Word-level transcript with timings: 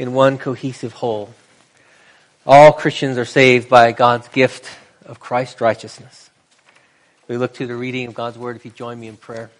in 0.00 0.14
one 0.14 0.38
cohesive 0.38 0.94
whole. 0.94 1.28
All 2.46 2.72
Christians 2.72 3.18
are 3.18 3.26
saved 3.26 3.68
by 3.68 3.92
God's 3.92 4.28
gift 4.28 4.66
of 5.04 5.20
Christ's 5.20 5.60
righteousness. 5.60 6.30
We 7.28 7.36
look 7.36 7.52
to 7.56 7.66
the 7.66 7.76
reading 7.76 8.08
of 8.08 8.14
God's 8.14 8.38
word 8.38 8.56
if 8.56 8.64
you 8.64 8.70
join 8.70 8.98
me 8.98 9.08
in 9.08 9.18
prayer. 9.18 9.50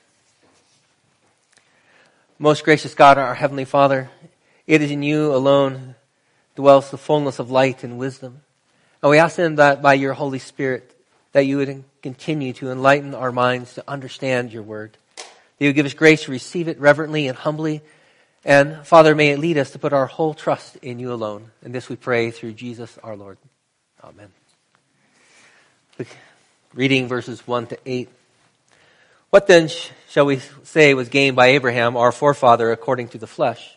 Most 2.39 2.65
gracious 2.65 2.95
God, 2.95 3.19
our 3.19 3.35
Heavenly 3.35 3.67
Father, 3.67 4.09
it 4.67 4.81
is 4.81 4.91
in 4.91 5.03
you 5.03 5.35
alone 5.35 5.95
dwells 6.57 6.91
the 6.91 6.97
fullness 6.97 7.39
of 7.39 7.51
light 7.51 7.85
and 7.85 7.99
wisdom. 7.99 8.41
And 9.03 9.11
we 9.11 9.19
ask 9.19 9.37
then 9.37 9.57
that 9.57 9.83
by 9.83 9.93
your 9.93 10.15
Holy 10.15 10.39
Spirit, 10.39 10.91
that 11.33 11.45
you 11.45 11.59
would 11.59 11.85
continue 12.03 12.55
to 12.55 12.71
enlighten 12.71 13.15
our 13.15 13.31
minds 13.31 13.75
to 13.75 13.85
understand 13.87 14.55
your 14.55 14.63
word. 14.63 14.97
That 15.17 15.27
you 15.59 15.69
would 15.69 15.77
give 15.77 15.85
us 15.85 15.93
grace 15.93 16.23
to 16.23 16.31
receive 16.31 16.67
it 16.67 16.81
reverently 16.81 17.29
and 17.29 17.37
humbly. 17.37 17.83
And 18.45 18.87
Father, 18.87 19.15
may 19.15 19.31
it 19.31 19.39
lead 19.39 19.59
us 19.59 19.73
to 19.73 19.79
put 19.79 19.93
our 19.93 20.07
whole 20.07 20.33
trust 20.33 20.77
in 20.77 20.99
you 20.99 21.13
alone. 21.13 21.51
And 21.63 21.75
this 21.75 21.89
we 21.89 21.97
pray 21.97 22.31
through 22.31 22.55
Jesus 22.55 22.99
our 23.03 23.17
Lord. 23.17 23.39
Amen. 24.03 24.29
Reading 26.73 27.09
verses 27.09 27.47
1 27.47 27.67
to 27.69 27.79
8. 27.85 28.09
What 29.29 29.47
then 29.47 29.69
shall 30.09 30.27
we 30.27 30.41
say 30.65 30.95
was 30.95 31.09
gained 31.09 31.37
by 31.37 31.49
Abraham, 31.49 31.97
our 31.97 32.13
forefather, 32.13 32.73
according 32.73 33.09
to 33.09 33.19
the 33.19 33.27
flesh? 33.27 33.77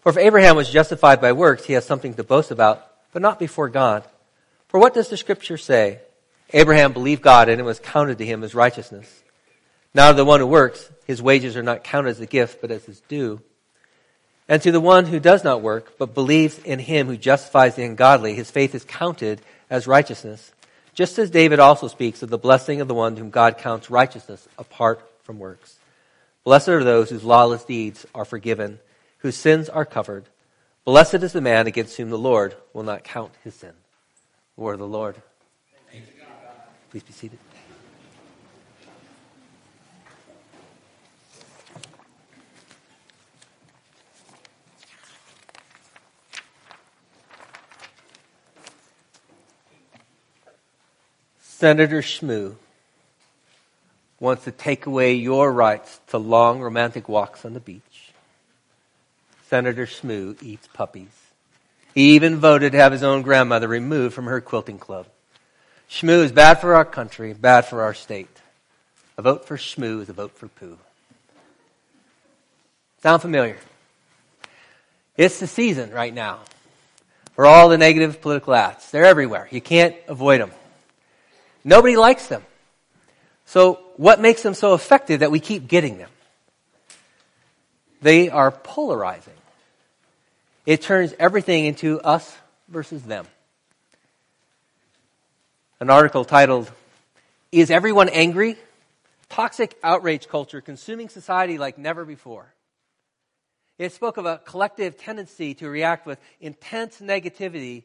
For 0.00 0.10
if 0.10 0.18
Abraham 0.18 0.56
was 0.56 0.68
justified 0.68 1.20
by 1.20 1.32
works, 1.32 1.64
he 1.64 1.74
has 1.74 1.86
something 1.86 2.14
to 2.14 2.24
boast 2.24 2.50
about, 2.50 2.84
but 3.12 3.22
not 3.22 3.38
before 3.38 3.68
God. 3.68 4.04
For 4.68 4.80
what 4.80 4.94
does 4.94 5.08
the 5.08 5.16
scripture 5.16 5.56
say? 5.56 6.00
Abraham 6.52 6.92
believed 6.92 7.22
God 7.22 7.48
and 7.48 7.60
it 7.60 7.64
was 7.64 7.78
counted 7.78 8.18
to 8.18 8.26
him 8.26 8.42
as 8.42 8.54
righteousness. 8.54 9.22
Now 9.94 10.10
to 10.10 10.16
the 10.16 10.24
one 10.24 10.40
who 10.40 10.46
works, 10.46 10.90
his 11.06 11.22
wages 11.22 11.56
are 11.56 11.62
not 11.62 11.84
counted 11.84 12.10
as 12.10 12.20
a 12.20 12.26
gift, 12.26 12.60
but 12.60 12.70
as 12.70 12.84
his 12.84 13.00
due. 13.02 13.40
And 14.52 14.60
to 14.60 14.70
the 14.70 14.82
one 14.82 15.06
who 15.06 15.18
does 15.18 15.44
not 15.44 15.62
work, 15.62 15.96
but 15.96 16.12
believes 16.12 16.58
in 16.58 16.78
him 16.78 17.06
who 17.06 17.16
justifies 17.16 17.74
the 17.74 17.84
ungodly, 17.84 18.34
his 18.34 18.50
faith 18.50 18.74
is 18.74 18.84
counted 18.84 19.40
as 19.70 19.86
righteousness. 19.86 20.52
Just 20.92 21.18
as 21.18 21.30
David 21.30 21.58
also 21.58 21.88
speaks 21.88 22.22
of 22.22 22.28
the 22.28 22.36
blessing 22.36 22.82
of 22.82 22.86
the 22.86 22.92
one 22.92 23.16
whom 23.16 23.30
God 23.30 23.56
counts 23.56 23.88
righteousness 23.88 24.46
apart 24.58 25.00
from 25.22 25.38
works. 25.38 25.76
Blessed 26.44 26.68
are 26.68 26.84
those 26.84 27.08
whose 27.08 27.24
lawless 27.24 27.64
deeds 27.64 28.04
are 28.14 28.26
forgiven, 28.26 28.78
whose 29.20 29.36
sins 29.36 29.70
are 29.70 29.86
covered. 29.86 30.26
Blessed 30.84 31.22
is 31.22 31.32
the 31.32 31.40
man 31.40 31.66
against 31.66 31.96
whom 31.96 32.10
the 32.10 32.18
Lord 32.18 32.54
will 32.74 32.82
not 32.82 33.04
count 33.04 33.32
his 33.42 33.54
sin. 33.54 33.72
Word 34.58 34.74
of 34.74 34.80
the 34.80 34.86
Lord. 34.86 35.16
Please 36.90 37.02
be 37.04 37.12
seated. 37.14 37.38
Senator 51.62 52.02
Shmoo 52.02 52.56
wants 54.18 54.42
to 54.42 54.50
take 54.50 54.86
away 54.86 55.14
your 55.14 55.52
rights 55.52 56.00
to 56.08 56.18
long 56.18 56.60
romantic 56.60 57.08
walks 57.08 57.44
on 57.44 57.54
the 57.54 57.60
beach. 57.60 58.10
Senator 59.48 59.86
Shmoo 59.86 60.42
eats 60.42 60.66
puppies. 60.74 61.16
He 61.94 62.16
even 62.16 62.38
voted 62.38 62.72
to 62.72 62.78
have 62.78 62.90
his 62.90 63.04
own 63.04 63.22
grandmother 63.22 63.68
removed 63.68 64.12
from 64.12 64.24
her 64.24 64.40
quilting 64.40 64.80
club. 64.80 65.06
Shmoo 65.88 66.24
is 66.24 66.32
bad 66.32 66.54
for 66.54 66.74
our 66.74 66.84
country, 66.84 67.32
bad 67.32 67.64
for 67.64 67.82
our 67.82 67.94
state. 67.94 68.40
A 69.16 69.22
vote 69.22 69.44
for 69.44 69.56
Shmoo 69.56 70.02
is 70.02 70.08
a 70.08 70.12
vote 70.12 70.36
for 70.36 70.48
poo. 70.48 70.78
Sound 73.04 73.22
familiar? 73.22 73.58
It's 75.16 75.38
the 75.38 75.46
season 75.46 75.92
right 75.92 76.12
now 76.12 76.40
for 77.36 77.46
all 77.46 77.68
the 77.68 77.78
negative 77.78 78.20
political 78.20 78.52
ads. 78.52 78.90
They're 78.90 79.04
everywhere. 79.04 79.46
You 79.52 79.60
can't 79.60 79.94
avoid 80.08 80.40
them. 80.40 80.50
Nobody 81.64 81.96
likes 81.96 82.26
them. 82.26 82.44
So 83.44 83.80
what 83.96 84.20
makes 84.20 84.42
them 84.42 84.54
so 84.54 84.74
effective 84.74 85.20
that 85.20 85.30
we 85.30 85.40
keep 85.40 85.68
getting 85.68 85.98
them? 85.98 86.10
They 88.00 88.30
are 88.30 88.50
polarizing. 88.50 89.34
It 90.66 90.82
turns 90.82 91.14
everything 91.18 91.66
into 91.66 92.00
us 92.00 92.36
versus 92.68 93.02
them 93.02 93.26
an 95.82 95.90
article 95.90 96.24
titled, 96.24 96.70
Is 97.50 97.68
Everyone 97.68 98.08
Angry? 98.08 98.56
Toxic 99.28 99.76
Outrage 99.82 100.28
Culture 100.28 100.60
Consuming 100.60 101.08
Society 101.08 101.58
Like 101.58 101.76
Never 101.76 102.04
Before. 102.04 102.54
It 103.78 103.90
spoke 103.90 104.16
of 104.16 104.24
a 104.24 104.38
collective 104.44 104.96
tendency 104.96 105.54
to 105.54 105.68
react 105.68 106.06
with 106.06 106.20
intense 106.40 107.00
negativity 107.00 107.82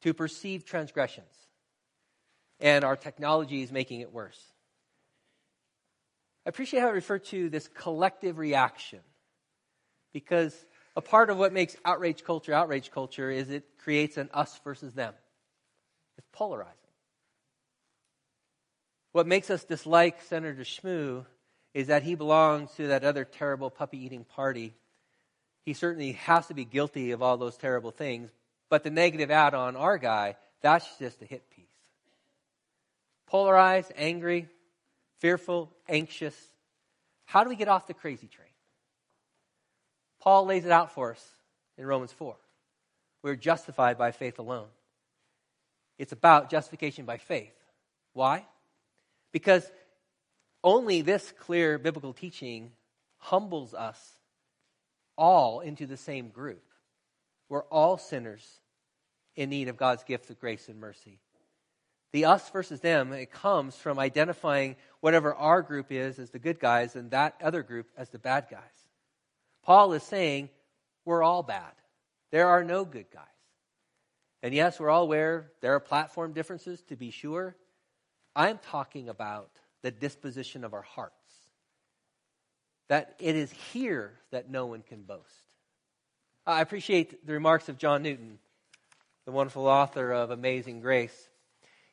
to 0.00 0.14
perceived 0.14 0.66
transgressions. 0.66 1.26
And 2.60 2.84
our 2.84 2.96
technology 2.96 3.62
is 3.62 3.72
making 3.72 4.00
it 4.00 4.12
worse. 4.12 4.40
I 6.46 6.50
appreciate 6.50 6.80
how 6.80 6.88
I 6.88 6.92
refer 6.92 7.18
to 7.18 7.48
this 7.48 7.68
collective 7.68 8.38
reaction 8.38 9.00
because 10.12 10.54
a 10.96 11.00
part 11.00 11.30
of 11.30 11.36
what 11.36 11.52
makes 11.52 11.76
outrage 11.84 12.24
culture 12.24 12.52
outrage 12.52 12.90
culture 12.90 13.30
is 13.30 13.50
it 13.50 13.64
creates 13.78 14.16
an 14.16 14.30
us 14.32 14.58
versus 14.64 14.92
them. 14.94 15.14
It's 16.18 16.26
polarizing. 16.32 16.74
What 19.12 19.26
makes 19.26 19.50
us 19.50 19.64
dislike 19.64 20.22
Senator 20.22 20.62
Shmoo 20.62 21.24
is 21.74 21.88
that 21.88 22.02
he 22.02 22.14
belongs 22.14 22.72
to 22.72 22.88
that 22.88 23.04
other 23.04 23.24
terrible 23.24 23.70
puppy 23.70 23.98
eating 24.04 24.24
party. 24.24 24.74
He 25.64 25.74
certainly 25.74 26.12
has 26.12 26.46
to 26.46 26.54
be 26.54 26.64
guilty 26.64 27.10
of 27.10 27.22
all 27.22 27.36
those 27.36 27.56
terrible 27.56 27.90
things, 27.90 28.30
but 28.68 28.82
the 28.82 28.90
negative 28.90 29.30
ad 29.30 29.54
on 29.54 29.76
our 29.76 29.98
guy, 29.98 30.36
that's 30.62 30.86
just 30.98 31.22
a 31.22 31.26
hit 31.26 31.48
piece. 31.50 31.59
Polarized, 33.30 33.92
angry, 33.96 34.48
fearful, 35.20 35.72
anxious. 35.88 36.34
How 37.26 37.44
do 37.44 37.48
we 37.48 37.54
get 37.54 37.68
off 37.68 37.86
the 37.86 37.94
crazy 37.94 38.26
train? 38.26 38.48
Paul 40.20 40.46
lays 40.46 40.64
it 40.64 40.72
out 40.72 40.92
for 40.92 41.12
us 41.12 41.24
in 41.78 41.86
Romans 41.86 42.12
4. 42.12 42.34
We're 43.22 43.36
justified 43.36 43.96
by 43.96 44.10
faith 44.10 44.40
alone. 44.40 44.66
It's 45.96 46.10
about 46.12 46.50
justification 46.50 47.04
by 47.04 47.18
faith. 47.18 47.54
Why? 48.14 48.46
Because 49.32 49.70
only 50.64 51.02
this 51.02 51.32
clear 51.38 51.78
biblical 51.78 52.12
teaching 52.12 52.72
humbles 53.18 53.74
us 53.74 54.18
all 55.16 55.60
into 55.60 55.86
the 55.86 55.96
same 55.96 56.30
group. 56.30 56.64
We're 57.48 57.64
all 57.64 57.96
sinners 57.96 58.44
in 59.36 59.50
need 59.50 59.68
of 59.68 59.76
God's 59.76 60.02
gift 60.02 60.30
of 60.30 60.40
grace 60.40 60.68
and 60.68 60.80
mercy. 60.80 61.20
The 62.12 62.24
us 62.24 62.48
versus 62.50 62.80
them, 62.80 63.12
it 63.12 63.30
comes 63.30 63.76
from 63.76 63.98
identifying 63.98 64.76
whatever 65.00 65.34
our 65.34 65.62
group 65.62 65.92
is 65.92 66.18
as 66.18 66.30
the 66.30 66.38
good 66.38 66.58
guys 66.58 66.96
and 66.96 67.10
that 67.12 67.36
other 67.42 67.62
group 67.62 67.86
as 67.96 68.08
the 68.08 68.18
bad 68.18 68.46
guys. 68.50 68.60
Paul 69.62 69.92
is 69.92 70.02
saying 70.02 70.48
we're 71.04 71.22
all 71.22 71.42
bad. 71.42 71.72
There 72.32 72.48
are 72.48 72.64
no 72.64 72.84
good 72.84 73.06
guys. 73.12 73.24
And 74.42 74.54
yes, 74.54 74.80
we're 74.80 74.90
all 74.90 75.02
aware 75.02 75.52
there 75.60 75.74
are 75.74 75.80
platform 75.80 76.32
differences, 76.32 76.82
to 76.84 76.96
be 76.96 77.10
sure. 77.10 77.56
I'm 78.34 78.58
talking 78.58 79.08
about 79.08 79.50
the 79.82 79.90
disposition 79.90 80.64
of 80.64 80.74
our 80.74 80.82
hearts. 80.82 81.14
That 82.88 83.14
it 83.20 83.36
is 83.36 83.50
here 83.72 84.12
that 84.30 84.50
no 84.50 84.66
one 84.66 84.82
can 84.82 85.02
boast. 85.02 85.22
I 86.46 86.60
appreciate 86.60 87.26
the 87.26 87.34
remarks 87.34 87.68
of 87.68 87.78
John 87.78 88.02
Newton, 88.02 88.38
the 89.26 89.32
wonderful 89.32 89.66
author 89.66 90.10
of 90.10 90.30
Amazing 90.30 90.80
Grace. 90.80 91.29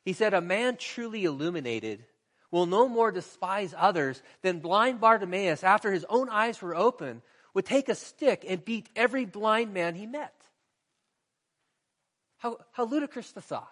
He 0.08 0.14
said, 0.14 0.32
A 0.32 0.40
man 0.40 0.78
truly 0.78 1.26
illuminated 1.26 2.02
will 2.50 2.64
no 2.64 2.88
more 2.88 3.12
despise 3.12 3.74
others 3.76 4.22
than 4.40 4.60
blind 4.60 5.02
Bartimaeus, 5.02 5.62
after 5.62 5.92
his 5.92 6.06
own 6.08 6.30
eyes 6.30 6.62
were 6.62 6.74
open, 6.74 7.20
would 7.52 7.66
take 7.66 7.90
a 7.90 7.94
stick 7.94 8.42
and 8.48 8.64
beat 8.64 8.88
every 8.96 9.26
blind 9.26 9.74
man 9.74 9.94
he 9.94 10.06
met. 10.06 10.32
How, 12.38 12.56
how 12.72 12.86
ludicrous 12.86 13.32
the 13.32 13.42
thought. 13.42 13.68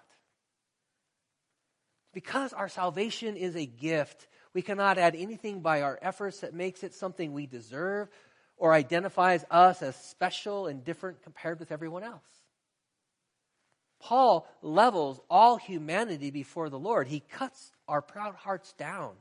Because 2.13 2.53
our 2.53 2.69
salvation 2.69 3.39
is 3.39 3.57
a 3.57 3.65
gift, 3.65 4.29
we 4.53 4.61
cannot 4.61 4.99
add 4.99 5.17
anything 5.17 5.61
by 5.61 5.81
our 5.81 5.99
efforts 6.03 6.41
that 6.41 6.53
makes 6.53 6.85
it 6.85 6.93
something 6.93 7.33
we 7.33 7.47
deserve 7.47 8.11
or 8.59 8.75
identifies 8.75 9.43
us 9.51 9.81
as 9.81 9.97
special 9.97 10.67
and 10.67 10.85
different 10.85 11.23
compared 11.23 11.59
with 11.59 11.73
everyone 11.73 12.03
else. 12.03 12.36
Paul 14.01 14.47
levels 14.63 15.21
all 15.31 15.57
humanity 15.57 16.31
before 16.31 16.69
the 16.69 16.79
Lord. 16.79 17.09
He 17.09 17.21
cuts 17.21 17.73
our 17.89 18.03
proud 18.03 18.35
hearts 18.35 18.73
down. 18.75 19.13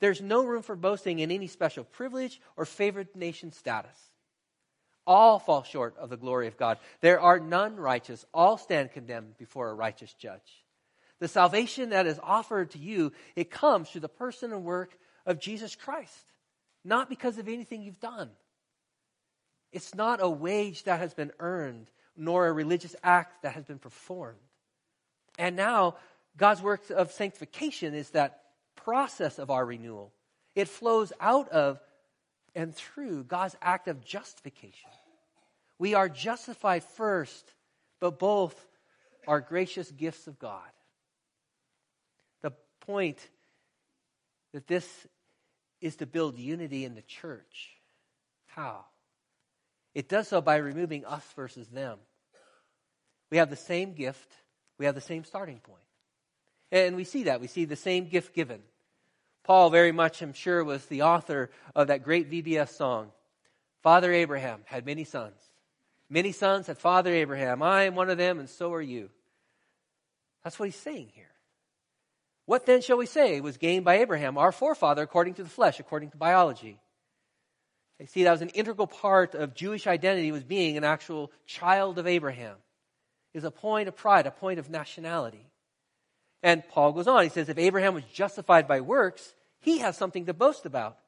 There's 0.00 0.20
no 0.20 0.44
room 0.44 0.62
for 0.62 0.76
boasting 0.76 1.18
in 1.18 1.30
any 1.30 1.46
special 1.46 1.84
privilege 1.84 2.40
or 2.56 2.64
favored 2.64 3.14
nation 3.14 3.52
status. 3.52 3.96
All 5.06 5.38
fall 5.38 5.62
short 5.62 5.96
of 5.98 6.10
the 6.10 6.16
glory 6.16 6.46
of 6.46 6.56
God. 6.56 6.78
There 7.00 7.20
are 7.20 7.38
none 7.38 7.76
righteous. 7.76 8.24
All 8.32 8.56
stand 8.56 8.92
condemned 8.92 9.36
before 9.36 9.68
a 9.68 9.74
righteous 9.74 10.12
judge. 10.14 10.64
The 11.20 11.28
salvation 11.28 11.90
that 11.90 12.06
is 12.06 12.18
offered 12.22 12.70
to 12.70 12.78
you, 12.78 13.12
it 13.36 13.50
comes 13.50 13.88
through 13.88 14.00
the 14.02 14.08
person 14.08 14.52
and 14.52 14.64
work 14.64 14.96
of 15.26 15.40
Jesus 15.40 15.74
Christ, 15.74 16.32
not 16.84 17.08
because 17.08 17.38
of 17.38 17.48
anything 17.48 17.82
you've 17.82 18.00
done. 18.00 18.30
It's 19.72 19.94
not 19.94 20.22
a 20.22 20.28
wage 20.28 20.84
that 20.84 21.00
has 21.00 21.14
been 21.14 21.32
earned, 21.38 21.90
nor 22.16 22.46
a 22.46 22.52
religious 22.52 22.94
act 23.02 23.42
that 23.42 23.54
has 23.54 23.64
been 23.64 23.78
performed. 23.78 24.38
And 25.38 25.56
now, 25.56 25.96
God's 26.36 26.62
work 26.62 26.90
of 26.90 27.12
sanctification 27.12 27.94
is 27.94 28.10
that 28.10 28.42
process 28.76 29.38
of 29.38 29.50
our 29.50 29.64
renewal. 29.64 30.12
It 30.54 30.68
flows 30.68 31.12
out 31.20 31.48
of 31.48 31.80
and 32.54 32.74
through 32.74 33.24
God's 33.24 33.56
act 33.60 33.88
of 33.88 34.04
justification. 34.04 34.90
We 35.78 35.94
are 35.94 36.08
justified 36.08 36.84
first, 36.84 37.52
but 38.00 38.18
both 38.18 38.54
are 39.26 39.40
gracious 39.40 39.90
gifts 39.90 40.26
of 40.28 40.38
God. 40.38 40.60
The 42.42 42.52
point 42.80 43.18
that 44.52 44.68
this 44.68 44.88
is 45.80 45.96
to 45.96 46.06
build 46.06 46.38
unity 46.38 46.84
in 46.84 46.94
the 46.94 47.02
church. 47.02 47.76
How? 48.46 48.84
It 49.94 50.08
does 50.08 50.28
so 50.28 50.40
by 50.40 50.56
removing 50.56 51.04
us 51.04 51.24
versus 51.36 51.68
them. 51.68 51.98
We 53.30 53.38
have 53.38 53.50
the 53.50 53.56
same 53.56 53.94
gift, 53.94 54.32
we 54.78 54.86
have 54.86 54.94
the 54.94 55.00
same 55.00 55.24
starting 55.24 55.58
point. 55.58 55.80
And 56.72 56.96
we 56.96 57.04
see 57.04 57.24
that. 57.24 57.40
We 57.40 57.46
see 57.46 57.66
the 57.66 57.76
same 57.76 58.08
gift 58.08 58.34
given. 58.34 58.60
Paul, 59.44 59.70
very 59.70 59.92
much, 59.92 60.22
I'm 60.22 60.32
sure, 60.32 60.64
was 60.64 60.84
the 60.86 61.02
author 61.02 61.50
of 61.74 61.88
that 61.88 62.02
great 62.02 62.30
VBS 62.30 62.70
song. 62.70 63.12
Father 63.82 64.12
Abraham 64.12 64.62
had 64.64 64.86
many 64.86 65.04
sons. 65.04 65.40
Many 66.08 66.32
sons 66.32 66.66
had 66.66 66.78
Father 66.78 67.12
Abraham. 67.12 67.62
I 67.62 67.84
am 67.84 67.94
one 67.94 68.10
of 68.10 68.18
them, 68.18 68.40
and 68.40 68.48
so 68.48 68.72
are 68.72 68.82
you. 68.82 69.10
That's 70.42 70.58
what 70.58 70.66
he's 70.66 70.76
saying 70.76 71.10
here. 71.14 71.30
What 72.46 72.66
then 72.66 72.82
shall 72.82 72.96
we 72.96 73.06
say 73.06 73.40
was 73.40 73.56
gained 73.56 73.84
by 73.84 73.98
Abraham, 74.00 74.36
our 74.36 74.52
forefather, 74.52 75.02
according 75.02 75.34
to 75.34 75.42
the 75.42 75.48
flesh, 75.48 75.80
according 75.80 76.10
to 76.10 76.16
biology? 76.16 76.78
You 78.00 78.06
see, 78.06 78.24
that 78.24 78.32
was 78.32 78.42
an 78.42 78.48
integral 78.50 78.86
part 78.86 79.34
of 79.34 79.54
Jewish 79.54 79.86
identity, 79.86 80.32
was 80.32 80.44
being 80.44 80.76
an 80.76 80.84
actual 80.84 81.30
child 81.46 81.98
of 81.98 82.06
Abraham. 82.06 82.56
Is 83.32 83.44
a 83.44 83.50
point 83.50 83.88
of 83.88 83.96
pride, 83.96 84.26
a 84.26 84.30
point 84.30 84.58
of 84.58 84.70
nationality. 84.70 85.46
And 86.42 86.62
Paul 86.68 86.92
goes 86.92 87.08
on. 87.08 87.24
He 87.24 87.30
says, 87.30 87.48
if 87.48 87.58
Abraham 87.58 87.94
was 87.94 88.04
justified 88.04 88.68
by 88.68 88.80
works, 88.80 89.34
he 89.60 89.78
has 89.78 89.96
something 89.96 90.26
to 90.26 90.34
boast 90.34 90.66
about, 90.66 90.98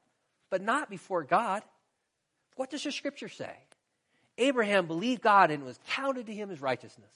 but 0.51 0.63
not 0.63 0.91
before 0.91 1.23
God. 1.23 1.63
What 2.57 2.71
does 2.71 2.83
the 2.83 2.91
scripture 2.91 3.29
say? 3.29 3.53
Abraham 4.39 4.87
believed 4.87 5.23
God 5.23 5.51
and 5.51 5.65
was 5.65 5.79
counted 5.89 6.27
to 6.27 6.35
him 6.35 6.51
as 6.51 6.61
righteousness. 6.61 7.13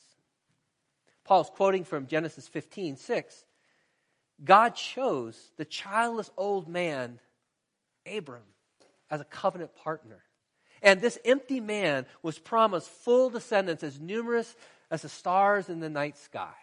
Paul's 1.25 1.51
quoting 1.51 1.85
from 1.85 2.07
Genesis 2.07 2.47
15, 2.47 2.97
6. 2.97 3.45
God 4.45 4.75
chose 4.75 5.51
the 5.57 5.65
childless 5.65 6.31
old 6.37 6.69
man, 6.69 7.21
Abram, 8.07 8.43
as 9.11 9.21
a 9.21 9.25
covenant 9.25 9.75
partner. 9.75 10.23
And 10.83 11.01
this 11.01 11.19
empty 11.25 11.61
man 11.61 12.07
was 12.23 12.39
promised 12.39 12.89
full 12.89 13.31
descendants 13.31 13.83
as 13.83 14.01
numerous 14.01 14.55
as 14.91 15.03
the 15.03 15.09
stars 15.09 15.69
in 15.69 15.81
the 15.81 15.91
night 15.91 16.17
sky. 16.17 16.55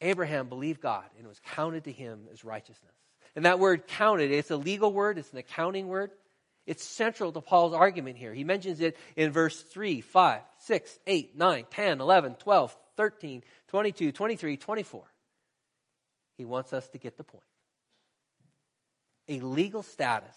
Abraham 0.00 0.48
believed 0.48 0.80
God 0.80 1.04
and 1.16 1.24
it 1.24 1.28
was 1.28 1.40
counted 1.54 1.84
to 1.84 1.92
him 1.92 2.26
as 2.32 2.44
righteousness. 2.44 2.92
And 3.36 3.46
that 3.46 3.58
word 3.58 3.86
counted, 3.86 4.30
it's 4.30 4.50
a 4.50 4.56
legal 4.56 4.92
word, 4.92 5.18
it's 5.18 5.32
an 5.32 5.38
accounting 5.38 5.88
word. 5.88 6.10
It's 6.66 6.82
central 6.82 7.30
to 7.32 7.40
Paul's 7.42 7.74
argument 7.74 8.16
here. 8.16 8.32
He 8.32 8.44
mentions 8.44 8.80
it 8.80 8.96
in 9.16 9.32
verse 9.32 9.60
3, 9.60 10.00
5, 10.00 10.40
6, 10.58 10.98
8, 11.06 11.36
9, 11.36 11.66
10, 11.70 12.00
11, 12.00 12.34
12, 12.36 12.76
13, 12.96 13.42
22, 13.68 14.12
23, 14.12 14.56
24. 14.56 15.04
He 16.38 16.44
wants 16.44 16.72
us 16.72 16.88
to 16.90 16.98
get 16.98 17.16
the 17.16 17.24
point. 17.24 17.44
A 19.28 19.40
legal 19.40 19.82
status 19.82 20.36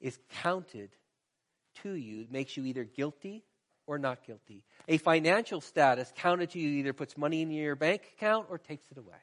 is 0.00 0.18
counted 0.42 0.90
to 1.82 1.92
you, 1.92 2.26
makes 2.30 2.56
you 2.56 2.64
either 2.64 2.84
guilty 2.84 3.44
or 3.86 3.98
not 3.98 4.24
guilty. 4.26 4.64
A 4.88 4.98
financial 4.98 5.60
status 5.60 6.12
counted 6.16 6.50
to 6.50 6.58
you 6.58 6.70
either 6.70 6.92
puts 6.92 7.16
money 7.16 7.42
in 7.42 7.50
your 7.50 7.76
bank 7.76 8.02
account 8.16 8.46
or 8.50 8.58
takes 8.58 8.90
it 8.90 8.98
away. 8.98 9.18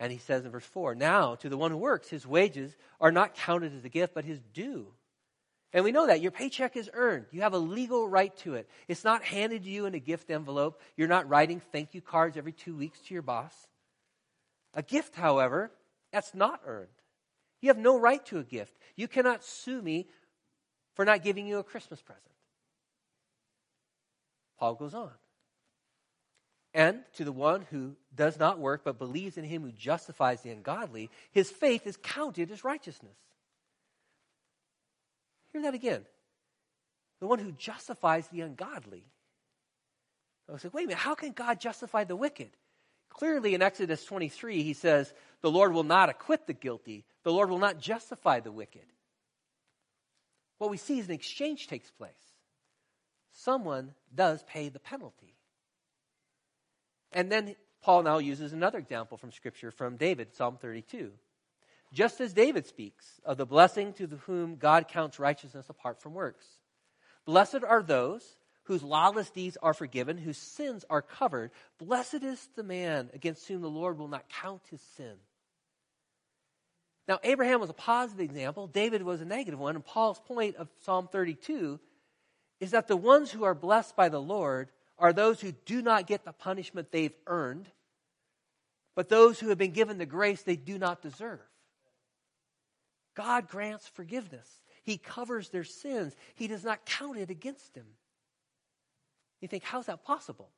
And 0.00 0.12
he 0.12 0.18
says 0.18 0.44
in 0.44 0.50
verse 0.50 0.64
4 0.64 0.94
Now, 0.94 1.34
to 1.36 1.48
the 1.48 1.56
one 1.56 1.70
who 1.70 1.76
works, 1.76 2.08
his 2.08 2.26
wages 2.26 2.76
are 3.00 3.12
not 3.12 3.34
counted 3.34 3.74
as 3.74 3.84
a 3.84 3.88
gift, 3.88 4.14
but 4.14 4.24
his 4.24 4.40
due. 4.52 4.86
And 5.72 5.84
we 5.84 5.92
know 5.92 6.06
that. 6.06 6.22
Your 6.22 6.30
paycheck 6.30 6.76
is 6.76 6.88
earned. 6.92 7.26
You 7.30 7.42
have 7.42 7.52
a 7.52 7.58
legal 7.58 8.08
right 8.08 8.34
to 8.38 8.54
it. 8.54 8.68
It's 8.86 9.04
not 9.04 9.22
handed 9.22 9.64
to 9.64 9.70
you 9.70 9.86
in 9.86 9.94
a 9.94 9.98
gift 9.98 10.30
envelope. 10.30 10.80
You're 10.96 11.08
not 11.08 11.28
writing 11.28 11.60
thank 11.72 11.94
you 11.94 12.00
cards 12.00 12.36
every 12.36 12.52
two 12.52 12.76
weeks 12.76 13.00
to 13.00 13.14
your 13.14 13.22
boss. 13.22 13.54
A 14.72 14.82
gift, 14.82 15.14
however, 15.14 15.70
that's 16.12 16.34
not 16.34 16.60
earned. 16.66 16.88
You 17.60 17.68
have 17.68 17.78
no 17.78 17.98
right 17.98 18.24
to 18.26 18.38
a 18.38 18.44
gift. 18.44 18.76
You 18.96 19.08
cannot 19.08 19.44
sue 19.44 19.82
me 19.82 20.08
for 20.94 21.04
not 21.04 21.22
giving 21.22 21.46
you 21.46 21.58
a 21.58 21.64
Christmas 21.64 22.00
present. 22.00 22.24
Paul 24.58 24.74
goes 24.74 24.94
on. 24.94 25.10
And 26.74 27.00
to 27.14 27.24
the 27.24 27.32
one 27.32 27.66
who 27.70 27.96
does 28.14 28.38
not 28.38 28.58
work 28.58 28.82
but 28.84 28.98
believes 28.98 29.38
in 29.38 29.44
him 29.44 29.62
who 29.62 29.72
justifies 29.72 30.42
the 30.42 30.50
ungodly, 30.50 31.10
his 31.32 31.50
faith 31.50 31.86
is 31.86 31.96
counted 31.96 32.50
as 32.50 32.64
righteousness. 32.64 33.16
Hear 35.52 35.62
that 35.62 35.74
again. 35.74 36.04
The 37.20 37.26
one 37.26 37.38
who 37.38 37.52
justifies 37.52 38.28
the 38.28 38.42
ungodly. 38.42 39.04
I 40.48 40.52
was 40.52 40.64
like, 40.64 40.74
wait 40.74 40.84
a 40.84 40.88
minute, 40.88 41.00
how 41.00 41.14
can 41.14 41.32
God 41.32 41.60
justify 41.60 42.04
the 42.04 42.16
wicked? 42.16 42.50
Clearly 43.10 43.54
in 43.54 43.62
Exodus 43.62 44.04
23, 44.04 44.62
he 44.62 44.72
says, 44.72 45.12
the 45.40 45.50
Lord 45.50 45.72
will 45.72 45.84
not 45.84 46.08
acquit 46.08 46.46
the 46.46 46.52
guilty, 46.52 47.04
the 47.22 47.32
Lord 47.32 47.50
will 47.50 47.58
not 47.58 47.78
justify 47.78 48.40
the 48.40 48.52
wicked. 48.52 48.86
What 50.58 50.70
we 50.70 50.76
see 50.76 50.98
is 50.98 51.06
an 51.06 51.14
exchange 51.14 51.68
takes 51.68 51.90
place. 51.90 52.12
Someone 53.32 53.94
does 54.14 54.42
pay 54.44 54.68
the 54.68 54.80
penalty. 54.80 55.36
And 57.12 57.30
then 57.30 57.54
Paul 57.82 58.02
now 58.02 58.18
uses 58.18 58.52
another 58.52 58.78
example 58.78 59.16
from 59.16 59.32
Scripture 59.32 59.70
from 59.70 59.96
David, 59.96 60.34
Psalm 60.34 60.58
32. 60.60 61.12
Just 61.92 62.20
as 62.20 62.34
David 62.34 62.66
speaks 62.66 63.20
of 63.24 63.38
the 63.38 63.46
blessing 63.46 63.92
to 63.94 64.06
whom 64.26 64.56
God 64.56 64.88
counts 64.88 65.18
righteousness 65.18 65.70
apart 65.70 66.02
from 66.02 66.14
works. 66.14 66.44
Blessed 67.24 67.62
are 67.66 67.82
those 67.82 68.36
whose 68.64 68.82
lawless 68.82 69.30
deeds 69.30 69.56
are 69.62 69.72
forgiven, 69.72 70.18
whose 70.18 70.36
sins 70.36 70.84
are 70.90 71.00
covered. 71.00 71.50
Blessed 71.78 72.22
is 72.22 72.48
the 72.56 72.62
man 72.62 73.08
against 73.14 73.48
whom 73.48 73.62
the 73.62 73.70
Lord 73.70 73.98
will 73.98 74.08
not 74.08 74.28
count 74.28 74.60
his 74.70 74.82
sin. 74.96 75.14
Now, 77.08 77.18
Abraham 77.24 77.60
was 77.60 77.70
a 77.70 77.74
positive 77.74 78.20
example, 78.20 78.66
David 78.66 79.02
was 79.02 79.22
a 79.22 79.24
negative 79.24 79.58
one, 79.58 79.74
and 79.74 79.84
Paul's 79.84 80.20
point 80.20 80.56
of 80.56 80.68
Psalm 80.84 81.08
32 81.10 81.80
is 82.60 82.72
that 82.72 82.86
the 82.86 82.96
ones 82.96 83.30
who 83.30 83.44
are 83.44 83.54
blessed 83.54 83.96
by 83.96 84.10
the 84.10 84.20
Lord 84.20 84.68
are 84.98 85.12
those 85.12 85.40
who 85.40 85.52
do 85.64 85.80
not 85.80 86.06
get 86.06 86.24
the 86.24 86.32
punishment 86.32 86.92
they've 86.92 87.14
earned, 87.26 87.66
but 88.94 89.08
those 89.08 89.40
who 89.40 89.48
have 89.48 89.58
been 89.58 89.70
given 89.70 89.96
the 89.96 90.06
grace 90.06 90.42
they 90.42 90.56
do 90.56 90.76
not 90.76 91.00
deserve. 91.00 91.40
God 93.14 93.48
grants 93.48 93.86
forgiveness. 93.86 94.48
He 94.82 94.98
covers 94.98 95.48
their 95.48 95.64
sins. 95.64 96.14
He 96.34 96.46
does 96.46 96.64
not 96.64 96.84
count 96.84 97.16
it 97.16 97.30
against 97.30 97.74
them. 97.74 97.86
You 99.40 99.48
think, 99.48 99.62
how's 99.62 99.86
that 99.86 100.04
possible? 100.04 100.50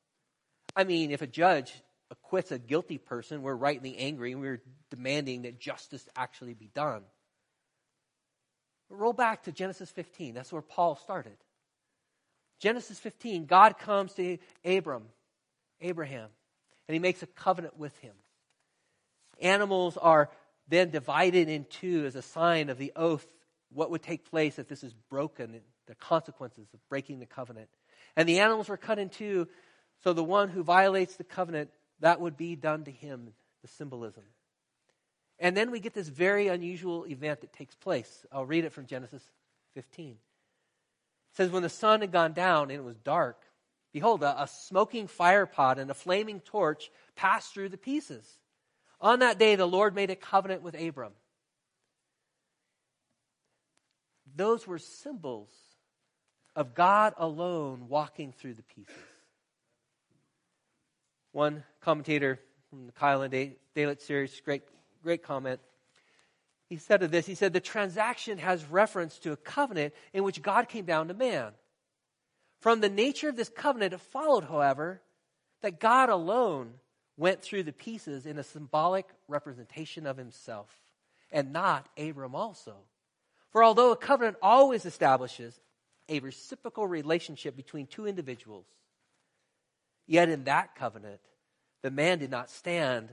I 0.74 0.84
mean, 0.84 1.10
if 1.10 1.22
a 1.22 1.26
judge 1.26 1.74
acquits 2.10 2.50
a 2.50 2.58
guilty 2.58 2.98
person, 2.98 3.42
we're 3.42 3.54
rightly 3.54 3.96
angry 3.96 4.32
and 4.32 4.40
we're 4.40 4.62
demanding 4.90 5.42
that 5.42 5.60
justice 5.60 6.06
actually 6.16 6.54
be 6.54 6.70
done. 6.74 7.02
roll 8.88 9.12
back 9.12 9.44
to 9.44 9.52
Genesis 9.52 9.90
15. 9.90 10.34
That's 10.34 10.52
where 10.52 10.62
Paul 10.62 10.96
started. 10.96 11.36
Genesis 12.58 12.98
15, 12.98 13.46
God 13.46 13.78
comes 13.78 14.12
to 14.14 14.38
Abram, 14.64 15.04
Abraham, 15.80 16.28
and 16.86 16.92
he 16.92 16.98
makes 16.98 17.22
a 17.22 17.26
covenant 17.26 17.78
with 17.78 17.96
him. 17.98 18.14
Animals 19.40 19.96
are 19.96 20.28
then 20.68 20.90
divided 20.90 21.48
in 21.48 21.64
two 21.64 22.04
as 22.06 22.16
a 22.16 22.22
sign 22.22 22.68
of 22.68 22.78
the 22.78 22.92
oath, 22.96 23.26
what 23.72 23.90
would 23.90 24.02
take 24.02 24.28
place 24.28 24.58
if 24.58 24.68
this 24.68 24.84
is 24.84 24.92
broken, 25.08 25.60
the 25.86 25.94
consequences 25.94 26.68
of 26.74 26.88
breaking 26.88 27.20
the 27.20 27.26
covenant. 27.26 27.68
And 28.16 28.28
the 28.28 28.40
animals 28.40 28.68
were 28.68 28.76
cut 28.76 28.98
in 28.98 29.08
two, 29.08 29.48
so 30.02 30.12
the 30.12 30.24
one 30.24 30.48
who 30.48 30.62
violates 30.62 31.16
the 31.16 31.24
covenant, 31.24 31.70
that 32.00 32.20
would 32.20 32.36
be 32.36 32.56
done 32.56 32.84
to 32.84 32.90
him, 32.90 33.32
the 33.62 33.68
symbolism. 33.68 34.24
And 35.38 35.56
then 35.56 35.70
we 35.70 35.80
get 35.80 35.94
this 35.94 36.08
very 36.08 36.48
unusual 36.48 37.06
event 37.06 37.40
that 37.40 37.52
takes 37.52 37.74
place. 37.74 38.26
I'll 38.30 38.44
read 38.44 38.64
it 38.64 38.72
from 38.72 38.86
Genesis 38.86 39.22
15 39.74 40.16
says, 41.32 41.50
When 41.50 41.62
the 41.62 41.68
sun 41.68 42.00
had 42.00 42.12
gone 42.12 42.32
down 42.32 42.70
and 42.70 42.80
it 42.80 42.84
was 42.84 42.98
dark, 42.98 43.42
behold, 43.92 44.22
a, 44.22 44.42
a 44.42 44.48
smoking 44.48 45.06
fire 45.06 45.46
pot 45.46 45.78
and 45.78 45.90
a 45.90 45.94
flaming 45.94 46.40
torch 46.40 46.90
passed 47.16 47.52
through 47.52 47.68
the 47.68 47.78
pieces. 47.78 48.26
On 49.00 49.20
that 49.20 49.38
day, 49.38 49.56
the 49.56 49.66
Lord 49.66 49.94
made 49.94 50.10
a 50.10 50.16
covenant 50.16 50.62
with 50.62 50.80
Abram. 50.80 51.12
Those 54.36 54.66
were 54.66 54.78
symbols 54.78 55.50
of 56.54 56.74
God 56.74 57.14
alone 57.16 57.88
walking 57.88 58.32
through 58.32 58.54
the 58.54 58.62
pieces. 58.62 58.94
One 61.32 61.64
commentator 61.80 62.40
from 62.68 62.86
the 62.86 62.92
Keil 62.92 63.24
and 63.24 63.56
Delitzsch 63.76 64.02
series, 64.02 64.40
great, 64.40 64.62
great 65.02 65.22
comment. 65.22 65.60
he 66.68 66.76
said 66.76 67.02
of 67.02 67.10
this, 67.10 67.26
he 67.26 67.34
said, 67.34 67.52
the 67.52 67.60
transaction 67.60 68.38
has 68.38 68.64
reference 68.64 69.18
to 69.20 69.32
a 69.32 69.36
covenant 69.36 69.94
in 70.12 70.24
which 70.24 70.42
God 70.42 70.68
came 70.68 70.84
down 70.84 71.08
to 71.08 71.14
man. 71.14 71.52
From 72.60 72.80
the 72.80 72.88
nature 72.88 73.28
of 73.28 73.36
this 73.36 73.48
covenant, 73.48 73.94
it 73.94 74.00
followed, 74.00 74.44
however, 74.44 75.00
that 75.62 75.80
God 75.80 76.08
alone 76.08 76.74
went 77.16 77.42
through 77.42 77.64
the 77.64 77.72
pieces 77.72 78.26
in 78.26 78.38
a 78.38 78.42
symbolic 78.42 79.06
representation 79.28 80.06
of 80.06 80.16
himself, 80.16 80.80
and 81.32 81.52
not 81.52 81.88
Abram 81.98 82.34
also. 82.34 82.76
For 83.50 83.64
although 83.64 83.92
a 83.92 83.96
covenant 83.96 84.36
always 84.42 84.86
establishes 84.86 85.60
a 86.08 86.20
reciprocal 86.20 86.86
relationship 86.86 87.56
between 87.56 87.86
two 87.86 88.06
individuals, 88.06 88.66
yet 90.10 90.28
in 90.28 90.42
that 90.44 90.74
covenant, 90.74 91.20
the 91.82 91.90
man 91.90 92.18
did 92.18 92.32
not 92.32 92.50
stand 92.50 93.10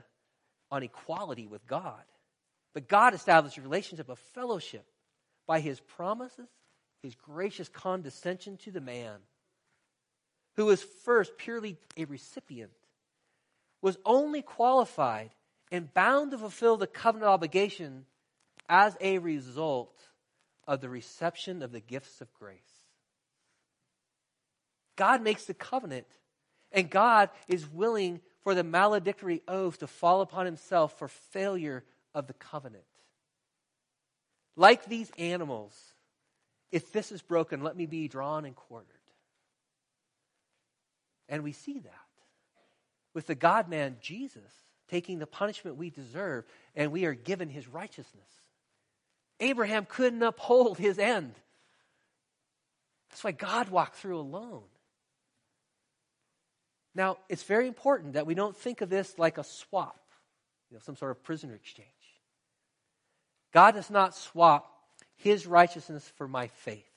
on 0.72 0.82
equality 0.82 1.46
with 1.46 1.66
God. 1.68 2.02
But 2.74 2.88
God 2.88 3.14
established 3.14 3.58
a 3.60 3.62
relationship 3.62 4.10
of 4.10 4.18
fellowship 4.34 4.84
by 5.46 5.60
his 5.60 5.80
promises, 5.80 6.50
his 7.04 7.14
gracious 7.14 7.70
condescension 7.70 8.58
to 8.58 8.72
the 8.72 8.82
man 8.82 9.20
who 10.56 10.66
was 10.66 10.82
first 11.06 11.38
purely 11.38 11.78
a 11.96 12.06
recipient, 12.06 12.72
was 13.84 13.98
only 14.04 14.42
qualified 14.42 15.30
and 15.72 15.94
bound 15.94 16.32
to 16.32 16.38
fulfill 16.40 16.78
the 16.78 16.88
covenant 16.88 17.30
obligation 17.30 18.06
as 18.68 18.98
a 19.00 19.20
result 19.20 19.96
of 20.68 20.82
the 20.82 20.90
reception 20.90 21.62
of 21.62 21.72
the 21.72 21.80
gifts 21.80 22.22
of 22.22 22.34
grace. 22.34 22.58
God 24.96 25.22
makes 25.22 25.46
the 25.46 25.54
covenant, 25.54 26.08
and 26.72 26.90
God 26.90 27.30
is 27.48 27.68
willing 27.68 28.22
for 28.44 28.56
the 28.56 28.64
maledictory 28.64 29.42
oath 29.48 29.80
to 29.80 29.88
fall 29.88 30.22
upon 30.22 30.46
himself 30.46 30.98
for 30.98 31.08
failure 31.08 31.84
of 32.14 32.28
the 32.28 32.34
covenant. 32.34 32.84
Like 34.56 34.86
these 34.86 35.12
animals, 35.18 35.74
if 36.72 36.92
this 36.92 37.12
is 37.12 37.22
broken, 37.22 37.62
let 37.62 37.76
me 37.76 37.86
be 37.86 38.08
drawn 38.08 38.46
and 38.46 38.56
quartered. 38.56 38.88
And 41.30 41.44
we 41.44 41.52
see 41.52 41.80
that 41.80 41.94
with 43.14 43.28
the 43.28 43.36
God 43.36 43.70
man 43.70 43.98
Jesus 44.02 44.42
taking 44.88 45.20
the 45.20 45.28
punishment 45.28 45.76
we 45.76 45.90
deserve, 45.90 46.46
and 46.76 46.92
we 46.92 47.06
are 47.06 47.14
given 47.14 47.50
his 47.50 47.68
righteousness. 47.68 48.30
Abraham 49.40 49.86
couldn't 49.86 50.24
uphold 50.24 50.78
his 50.78 50.98
end. 50.98 51.34
That's 53.10 53.24
why 53.24 53.32
God 53.32 53.70
walked 53.70 53.98
through 53.98 54.20
alone. 54.20 54.64
Now, 56.98 57.18
it's 57.30 57.44
very 57.44 57.68
important 57.68 58.14
that 58.14 58.26
we 58.26 58.34
don't 58.34 58.58
think 58.58 58.82
of 58.82 58.90
this 58.90 59.20
like 59.20 59.38
a 59.38 59.44
swap, 59.44 60.00
you 60.72 60.76
know, 60.76 60.82
some 60.84 60.96
sort 60.96 61.12
of 61.12 61.24
prisoner 61.24 61.54
exchange. 61.54 61.88
God 63.54 63.76
does 63.76 63.92
not 63.92 64.16
swap 64.16 64.74
his 65.16 65.46
righteousness 65.46 66.12
for 66.18 66.28
my 66.28 66.48
faith. 66.48 66.90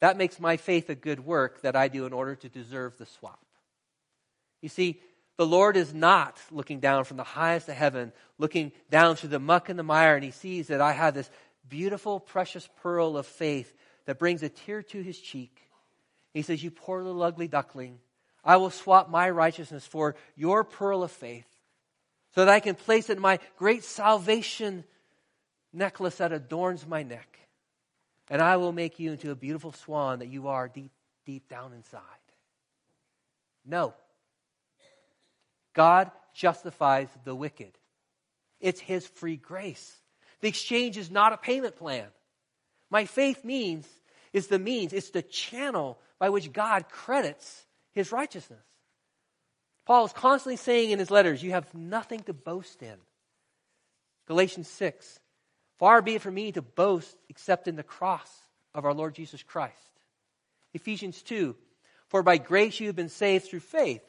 That 0.00 0.16
makes 0.16 0.40
my 0.40 0.56
faith 0.56 0.88
a 0.88 0.94
good 0.94 1.20
work 1.20 1.60
that 1.60 1.76
I 1.76 1.88
do 1.88 2.06
in 2.06 2.14
order 2.14 2.34
to 2.36 2.48
deserve 2.48 2.96
the 2.96 3.04
swap. 3.04 3.44
You 4.62 4.70
see, 4.70 4.98
the 5.36 5.46
Lord 5.46 5.76
is 5.76 5.92
not 5.92 6.38
looking 6.50 6.80
down 6.80 7.04
from 7.04 7.18
the 7.18 7.22
highest 7.22 7.68
of 7.68 7.74
heaven, 7.74 8.12
looking 8.38 8.72
down 8.90 9.16
through 9.16 9.28
the 9.28 9.38
muck 9.38 9.68
and 9.68 9.78
the 9.78 9.82
mire, 9.82 10.14
and 10.14 10.24
he 10.24 10.30
sees 10.30 10.68
that 10.68 10.80
I 10.80 10.92
have 10.92 11.12
this 11.12 11.30
beautiful, 11.68 12.18
precious 12.18 12.66
pearl 12.82 13.18
of 13.18 13.26
faith 13.26 13.74
that 14.06 14.18
brings 14.18 14.42
a 14.42 14.48
tear 14.48 14.82
to 14.84 15.02
his 15.02 15.18
cheek. 15.18 15.68
He 16.32 16.40
says, 16.40 16.64
You 16.64 16.70
poor 16.70 17.02
little 17.02 17.22
ugly 17.22 17.46
duckling, 17.46 17.98
I 18.44 18.56
will 18.56 18.70
swap 18.70 19.08
my 19.08 19.30
righteousness 19.30 19.86
for 19.86 20.16
your 20.36 20.64
pearl 20.64 21.02
of 21.02 21.10
faith 21.10 21.46
so 22.34 22.44
that 22.44 22.52
I 22.52 22.60
can 22.60 22.74
place 22.74 23.10
it 23.10 23.16
in 23.16 23.22
my 23.22 23.38
great 23.56 23.84
salvation 23.84 24.84
necklace 25.72 26.16
that 26.16 26.32
adorns 26.32 26.86
my 26.86 27.02
neck 27.02 27.32
and 28.28 28.40
I 28.40 28.56
will 28.56 28.72
make 28.72 28.98
you 28.98 29.12
into 29.12 29.30
a 29.30 29.36
beautiful 29.36 29.72
swan 29.72 30.20
that 30.20 30.28
you 30.28 30.48
are 30.48 30.66
deep, 30.66 30.90
deep 31.26 31.48
down 31.48 31.72
inside. 31.74 32.00
No. 33.64 33.94
God 35.74 36.10
justifies 36.34 37.08
the 37.24 37.34
wicked. 37.34 37.72
It's 38.58 38.80
His 38.80 39.06
free 39.06 39.36
grace. 39.36 39.96
The 40.40 40.48
exchange 40.48 40.96
is 40.96 41.10
not 41.10 41.32
a 41.32 41.36
payment 41.36 41.76
plan. 41.76 42.06
My 42.90 43.04
faith 43.04 43.44
means 43.44 43.86
is 44.32 44.46
the 44.46 44.58
means, 44.58 44.94
it's 44.94 45.10
the 45.10 45.20
channel 45.20 45.98
by 46.18 46.30
which 46.30 46.52
God 46.52 46.88
credits 46.88 47.66
His 47.94 48.12
righteousness. 48.12 48.64
Paul 49.84 50.06
is 50.06 50.12
constantly 50.12 50.56
saying 50.56 50.90
in 50.90 50.98
his 50.98 51.10
letters, 51.10 51.42
You 51.42 51.52
have 51.52 51.72
nothing 51.74 52.20
to 52.20 52.32
boast 52.32 52.82
in. 52.82 52.96
Galatians 54.26 54.68
6 54.68 55.18
Far 55.78 56.00
be 56.00 56.14
it 56.14 56.22
from 56.22 56.34
me 56.34 56.52
to 56.52 56.62
boast 56.62 57.16
except 57.28 57.66
in 57.66 57.74
the 57.76 57.82
cross 57.82 58.30
of 58.74 58.84
our 58.84 58.94
Lord 58.94 59.14
Jesus 59.14 59.42
Christ. 59.42 59.74
Ephesians 60.74 61.22
2 61.22 61.56
For 62.08 62.22
by 62.22 62.38
grace 62.38 62.78
you 62.78 62.86
have 62.86 62.96
been 62.96 63.08
saved 63.08 63.46
through 63.46 63.60
faith. 63.60 64.02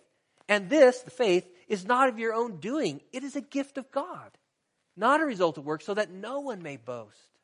And 0.47 0.69
this, 0.69 1.01
the 1.01 1.11
faith, 1.11 1.49
is 1.67 1.85
not 1.85 2.09
of 2.09 2.19
your 2.19 2.33
own 2.33 2.57
doing, 2.57 3.01
it 3.11 3.23
is 3.23 3.35
a 3.35 3.41
gift 3.41 3.77
of 3.77 3.89
God, 3.91 4.37
not 4.95 5.21
a 5.21 5.25
result 5.25 5.57
of 5.57 5.65
work, 5.65 5.81
so 5.81 5.93
that 5.93 6.11
no 6.11 6.41
one 6.41 6.61
may 6.61 6.77
boast. 6.77 7.39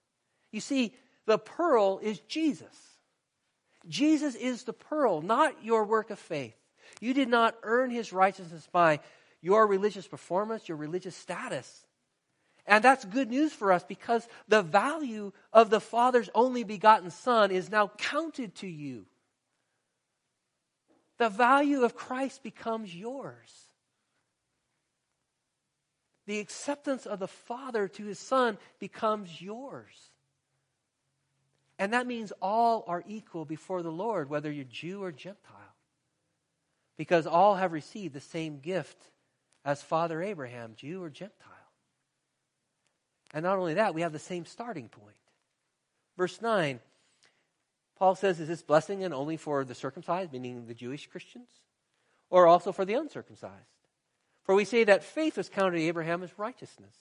You 0.52 0.60
see, 0.60 0.94
the 1.26 1.38
pearl 1.38 2.00
is 2.00 2.20
Jesus. 2.20 2.89
Jesus 3.90 4.36
is 4.36 4.64
the 4.64 4.74
pearl, 4.74 5.22
not 5.22 5.64
your 5.64 5.84
work 5.84 6.12
of 6.12 6.20
faith. 6.20 6.56
You 7.02 7.14
did 7.14 7.28
not 7.28 7.56
earn 7.64 7.90
his 7.90 8.14
righteousness 8.14 8.68
by 8.72 9.00
your 9.42 9.68
religious 9.68 10.08
performance, 10.08 10.70
your 10.70 10.78
religious 10.78 11.16
status. 11.16 11.86
And 12.66 12.84
that's 12.84 13.04
good 13.04 13.30
news 13.30 13.52
for 13.52 13.72
us 13.72 13.84
because 13.84 14.28
the 14.48 14.62
value 14.62 15.32
of 15.52 15.72
the 15.72 15.80
Father's 15.80 16.30
only 16.36 16.64
begotten 16.64 17.10
Son 17.10 17.50
is 17.52 17.72
now 17.72 17.88
counted 17.98 18.54
to 18.56 18.68
you. 18.68 19.08
The 21.18 21.30
value 21.30 21.84
of 21.84 21.96
Christ 21.96 22.44
becomes 22.44 22.96
yours. 22.96 23.70
The 26.28 26.40
acceptance 26.40 27.08
of 27.08 27.18
the 27.18 27.28
Father 27.28 27.88
to 27.88 28.06
his 28.06 28.20
Son 28.20 28.60
becomes 28.80 29.42
yours. 29.42 30.09
And 31.80 31.94
that 31.94 32.06
means 32.06 32.34
all 32.42 32.84
are 32.88 33.04
equal 33.08 33.46
before 33.46 33.82
the 33.82 33.92
Lord, 33.92 34.30
whether 34.30 34.52
you're 34.52 34.66
Jew 34.66 35.02
or 35.02 35.14
Gentile. 35.14 35.56
Because 36.98 37.26
all 37.26 37.56
have 37.56 37.72
received 37.72 38.14
the 38.14 38.20
same 38.20 38.60
gift 38.60 38.98
as 39.64 39.82
Father 39.82 40.22
Abraham, 40.22 40.74
Jew 40.76 41.02
or 41.02 41.10
Gentile. 41.10 41.48
And 43.34 43.44
not 43.44 43.58
only 43.58 43.76
that, 43.76 43.94
we 43.94 44.02
have 44.02 44.12
the 44.12 44.20
same 44.20 44.46
starting 44.46 44.90
point. 44.90 45.16
Verse 46.18 46.42
9, 46.42 46.82
Paul 47.98 48.16
says, 48.16 48.42
Is 48.42 48.50
this 48.50 48.62
blessing 48.62 49.04
and 49.06 49.14
only 49.14 49.38
for 49.38 49.64
the 49.64 49.76
circumcised, 49.76 50.34
meaning 50.34 50.66
the 50.68 50.74
Jewish 50.74 51.08
Christians, 51.08 51.48
or 52.30 52.46
also 52.46 52.74
for 52.74 52.84
the 52.84 52.96
uncircumcised? 52.96 53.54
For 54.44 54.54
we 54.54 54.66
say 54.66 54.84
that 54.84 55.04
faith 55.04 55.38
was 55.38 55.48
counted 55.48 55.78
to 55.78 55.84
Abraham 55.84 56.24
as 56.24 56.38
righteousness. 56.38 56.96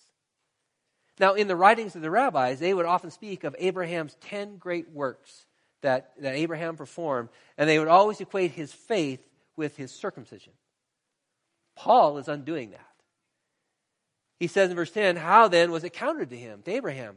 Now, 1.20 1.34
in 1.34 1.48
the 1.48 1.56
writings 1.56 1.96
of 1.96 2.02
the 2.02 2.10
rabbis, 2.10 2.60
they 2.60 2.72
would 2.72 2.87
often 2.87 3.10
speak 3.10 3.44
of 3.44 3.56
Abraham's 3.58 4.16
10 4.22 4.56
great 4.58 4.90
works 4.90 5.46
that, 5.82 6.12
that 6.20 6.34
Abraham 6.34 6.76
performed, 6.76 7.28
and 7.56 7.68
they 7.68 7.78
would 7.78 7.88
always 7.88 8.20
equate 8.20 8.52
his 8.52 8.72
faith 8.72 9.20
with 9.56 9.76
his 9.76 9.90
circumcision. 9.90 10.52
Paul 11.76 12.18
is 12.18 12.28
undoing 12.28 12.70
that. 12.70 12.80
He 14.38 14.46
says 14.46 14.70
in 14.70 14.76
verse 14.76 14.90
10, 14.90 15.16
How 15.16 15.48
then 15.48 15.70
was 15.70 15.84
it 15.84 15.92
counted 15.92 16.30
to 16.30 16.37
him, 16.37 16.62
to 16.62 16.72
Abraham? 16.72 17.16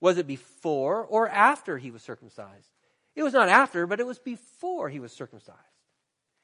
Was 0.00 0.18
it 0.18 0.26
before 0.26 1.04
or 1.04 1.28
after 1.28 1.78
he 1.78 1.90
was 1.90 2.02
circumcised? 2.02 2.68
It 3.14 3.22
was 3.22 3.32
not 3.32 3.48
after, 3.48 3.86
but 3.86 4.00
it 4.00 4.06
was 4.06 4.18
before 4.18 4.88
he 4.88 5.00
was 5.00 5.12
circumcised. 5.12 5.58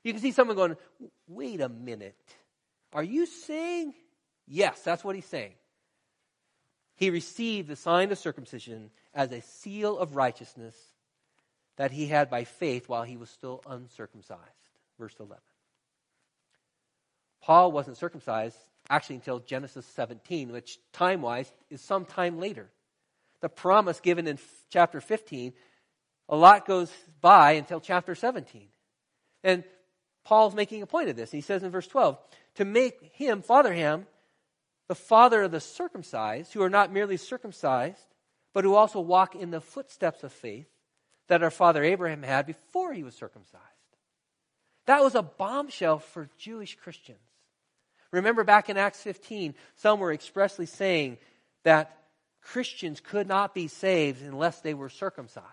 You 0.05 0.13
can 0.13 0.23
see 0.23 0.33
someone 0.33 0.57
going, 0.57 0.77
Wait 1.27 1.61
a 1.61 1.69
minute. 1.69 2.17
Are 2.93 3.03
you 3.03 3.27
saying? 3.27 3.95
Yes, 4.47 4.81
that's 4.83 5.05
what 5.05 5.15
he's 5.15 5.27
saying. 5.27 5.53
He 7.01 7.09
received 7.09 7.67
the 7.67 7.77
sign 7.77 8.13
of 8.13 8.19
circumcision 8.19 8.91
as 9.15 9.33
a 9.33 9.41
seal 9.41 9.97
of 9.97 10.17
righteousness 10.17 10.77
that 11.79 11.93
he 11.93 12.07
had 12.07 12.29
by 12.29 12.45
faith 12.45 12.91
while 12.91 13.05
he 13.05 13.17
was 13.17 13.31
still 13.31 13.63
uncircumcised. 13.67 14.43
Verse 14.99 15.15
11. 15.19 15.39
Paul 17.41 17.73
wasn't 17.73 17.97
circumcised 17.97 18.59
actually 18.91 19.17
until 19.17 19.39
Genesis 19.39 19.87
17, 19.87 20.53
which 20.53 20.79
time 20.93 21.23
wise 21.23 21.51
is 21.71 21.81
some 21.81 22.05
time 22.05 22.39
later. 22.39 22.69
The 23.41 23.49
promise 23.49 24.01
given 24.01 24.27
in 24.27 24.39
chapter 24.69 25.01
15, 25.01 25.55
a 26.29 26.37
lot 26.37 26.67
goes 26.67 26.93
by 27.23 27.53
until 27.53 27.81
chapter 27.81 28.15
17. 28.15 28.69
And 29.43 29.65
Paul's 30.23 30.55
making 30.55 30.83
a 30.83 30.87
point 30.87 31.09
of 31.09 31.17
this. 31.17 31.31
He 31.31 31.41
says 31.41 31.63
in 31.63 31.71
verse 31.71 31.87
12, 31.87 32.19
to 32.57 32.67
make 32.67 33.11
him, 33.15 33.41
Father 33.41 33.73
Ham, 33.73 34.07
the 34.91 34.97
father 34.97 35.43
of 35.43 35.53
the 35.53 35.61
circumcised, 35.61 36.53
who 36.53 36.61
are 36.63 36.69
not 36.69 36.93
merely 36.93 37.17
circumcised, 37.17 38.09
but 38.53 38.65
who 38.65 38.75
also 38.75 38.99
walk 38.99 39.37
in 39.37 39.53
the 39.53 39.61
footsteps 39.61 40.25
of 40.25 40.33
faith 40.33 40.67
that 41.29 41.45
our 41.45 41.51
father 41.53 41.85
Abraham 41.85 42.25
had 42.25 42.45
before 42.45 42.93
he 42.93 43.05
was 43.05 43.15
circumcised. 43.15 43.63
That 44.87 45.05
was 45.05 45.15
a 45.15 45.23
bombshell 45.23 46.01
for 46.01 46.29
Jewish 46.39 46.75
Christians. 46.75 47.21
Remember 48.11 48.43
back 48.43 48.69
in 48.69 48.77
Acts 48.77 49.01
15, 49.03 49.55
some 49.77 50.01
were 50.01 50.13
expressly 50.13 50.67
saying 50.67 51.19
that 51.63 51.97
Christians 52.43 52.99
could 52.99 53.29
not 53.29 53.55
be 53.55 53.69
saved 53.69 54.23
unless 54.23 54.61
they 54.61 54.75
were 54.75 54.89
circumcised. 54.89 55.47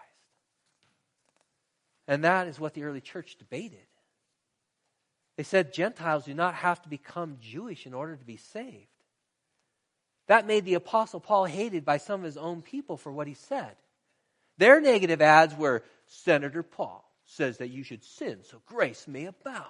And 2.07 2.23
that 2.23 2.47
is 2.47 2.59
what 2.59 2.73
the 2.73 2.85
early 2.85 3.01
church 3.01 3.35
debated. 3.37 3.85
They 5.35 5.43
said 5.43 5.73
Gentiles 5.73 6.25
do 6.25 6.33
not 6.33 6.55
have 6.55 6.81
to 6.81 6.89
become 6.89 7.37
Jewish 7.39 7.85
in 7.85 7.93
order 7.93 8.15
to 8.15 8.25
be 8.25 8.37
saved. 8.37 8.87
That 10.27 10.45
made 10.45 10.65
the 10.65 10.75
Apostle 10.75 11.19
Paul 11.19 11.45
hated 11.45 11.83
by 11.85 11.97
some 11.97 12.21
of 12.21 12.25
his 12.25 12.37
own 12.37 12.61
people 12.61 12.97
for 12.97 13.11
what 13.11 13.27
he 13.27 13.33
said. 13.33 13.75
Their 14.57 14.81
negative 14.81 15.21
ads 15.21 15.55
were 15.55 15.83
Senator 16.07 16.63
Paul 16.63 17.03
says 17.25 17.57
that 17.57 17.69
you 17.69 17.83
should 17.83 18.03
sin 18.03 18.39
so 18.43 18.61
grace 18.65 19.07
may 19.07 19.25
abound. 19.25 19.65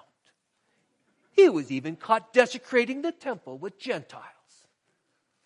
He 1.32 1.50
was 1.50 1.72
even 1.72 1.96
caught 1.96 2.34
desecrating 2.34 3.02
the 3.02 3.12
temple 3.12 3.58
with 3.58 3.80
Gentiles. 3.80 4.24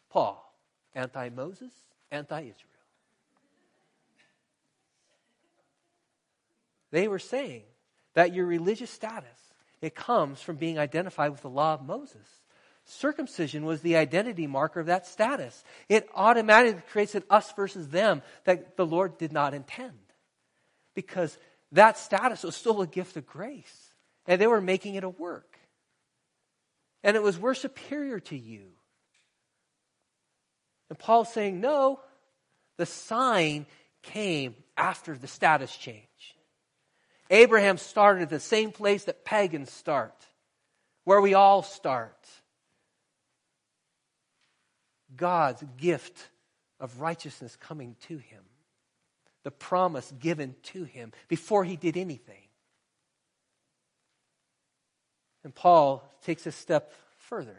Paul, 0.10 0.53
anti 0.94 1.30
Moses, 1.30 1.72
anti 2.12 2.39
Israel. 2.39 2.56
They 6.91 7.08
were 7.08 7.20
saying 7.20 7.63
that 8.13 8.34
your 8.34 8.46
religious 8.46 8.91
status 8.91 9.27
it 9.82 9.96
comes 9.96 10.41
from 10.41 10.58
being 10.58 10.77
identified 10.77 11.32
with 11.32 11.41
the 11.41 11.50
law 11.50 11.74
of 11.74 11.82
Moses. 11.82 12.40
Circumcision 12.98 13.65
was 13.65 13.81
the 13.81 13.95
identity 13.95 14.48
marker 14.48 14.79
of 14.79 14.88
that 14.88 15.07
status. 15.07 15.63
It 15.88 16.10
automatically 16.13 16.81
creates 16.91 17.15
an 17.15 17.24
us 17.29 17.51
versus 17.53 17.88
them 17.88 18.21
that 18.43 18.75
the 18.75 18.86
Lord 18.86 19.17
did 19.17 19.31
not 19.31 19.53
intend. 19.53 19.98
Because 20.93 21.38
that 21.71 21.98
status 21.98 22.43
was 22.43 22.55
still 22.55 22.81
a 22.81 22.88
gift 22.88 23.15
of 23.15 23.25
grace. 23.25 23.93
And 24.27 24.41
they 24.41 24.48
were 24.48 24.62
making 24.62 24.95
it 24.95 25.05
a 25.05 25.10
work. 25.10 25.57
And 27.03 27.15
it 27.15 27.24
was, 27.24 27.39
we're 27.39 27.53
superior 27.53 28.19
to 28.19 28.38
you. 28.38 28.67
And 30.89 31.00
Paul's 31.00 31.31
saying, 31.33 31.62
no, 31.62 32.01
the 32.77 32.86
sign 32.86 33.65
came 34.03 34.55
after 34.75 35.17
the 35.17 35.27
status 35.27 35.75
change. 35.75 36.05
Abraham 37.29 37.77
started 37.77 38.24
at 38.24 38.29
the 38.29 38.39
same 38.41 38.71
place 38.71 39.05
that 39.05 39.24
pagans 39.24 39.71
start, 39.71 40.15
where 41.05 41.21
we 41.21 41.33
all 41.33 41.63
start. 41.63 42.27
God's 45.15 45.63
gift 45.77 46.30
of 46.80 47.01
righteousness 47.01 47.56
coming 47.56 47.96
to 48.08 48.18
him, 48.18 48.44
the 49.44 49.51
promise 49.51 50.12
given 50.20 50.56
to 50.63 50.84
him 50.84 51.12
before 51.27 51.63
he 51.63 51.75
did 51.75 51.98
anything. 51.98 52.44
And 55.44 55.53
Paul 55.53 56.03
takes 56.24 56.46
a 56.46 56.51
step 56.51 56.94
further. 57.18 57.58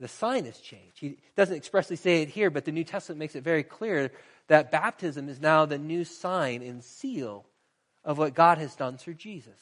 The 0.00 0.08
sign 0.08 0.44
has 0.46 0.58
changed. 0.58 0.98
He 0.98 1.18
doesn't 1.36 1.56
expressly 1.56 1.96
say 1.96 2.22
it 2.22 2.28
here, 2.28 2.50
but 2.50 2.64
the 2.64 2.72
New 2.72 2.84
Testament 2.84 3.20
makes 3.20 3.36
it 3.36 3.44
very 3.44 3.62
clear 3.62 4.10
that 4.48 4.72
baptism 4.72 5.28
is 5.28 5.40
now 5.40 5.64
the 5.64 5.78
new 5.78 6.04
sign 6.04 6.62
and 6.62 6.82
seal 6.82 7.46
of 8.04 8.18
what 8.18 8.34
God 8.34 8.58
has 8.58 8.74
done 8.74 8.98
through 8.98 9.14
Jesus. 9.14 9.58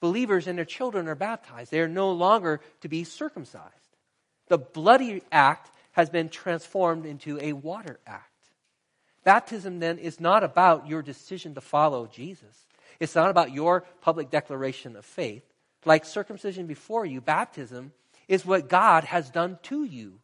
Believers 0.00 0.46
and 0.46 0.56
their 0.56 0.64
children 0.64 1.08
are 1.08 1.14
baptized. 1.14 1.70
They 1.70 1.80
are 1.80 1.88
no 1.88 2.12
longer 2.12 2.60
to 2.82 2.88
be 2.88 3.04
circumcised. 3.04 3.72
The 4.48 4.58
bloody 4.58 5.22
act 5.32 5.70
has 5.92 6.10
been 6.10 6.28
transformed 6.28 7.06
into 7.06 7.38
a 7.40 7.52
water 7.52 7.98
act. 8.06 8.30
Baptism 9.24 9.80
then 9.80 9.98
is 9.98 10.20
not 10.20 10.44
about 10.44 10.86
your 10.86 11.02
decision 11.02 11.54
to 11.54 11.60
follow 11.60 12.06
Jesus. 12.06 12.66
It's 13.00 13.14
not 13.14 13.30
about 13.30 13.52
your 13.52 13.84
public 14.02 14.30
declaration 14.30 14.96
of 14.96 15.04
faith. 15.04 15.42
Like 15.84 16.04
circumcision 16.04 16.66
before 16.66 17.06
you, 17.06 17.20
baptism 17.20 17.92
is 18.28 18.44
what 18.44 18.68
God 18.68 19.04
has 19.04 19.30
done 19.30 19.58
to 19.64 19.84
you. 19.84 20.20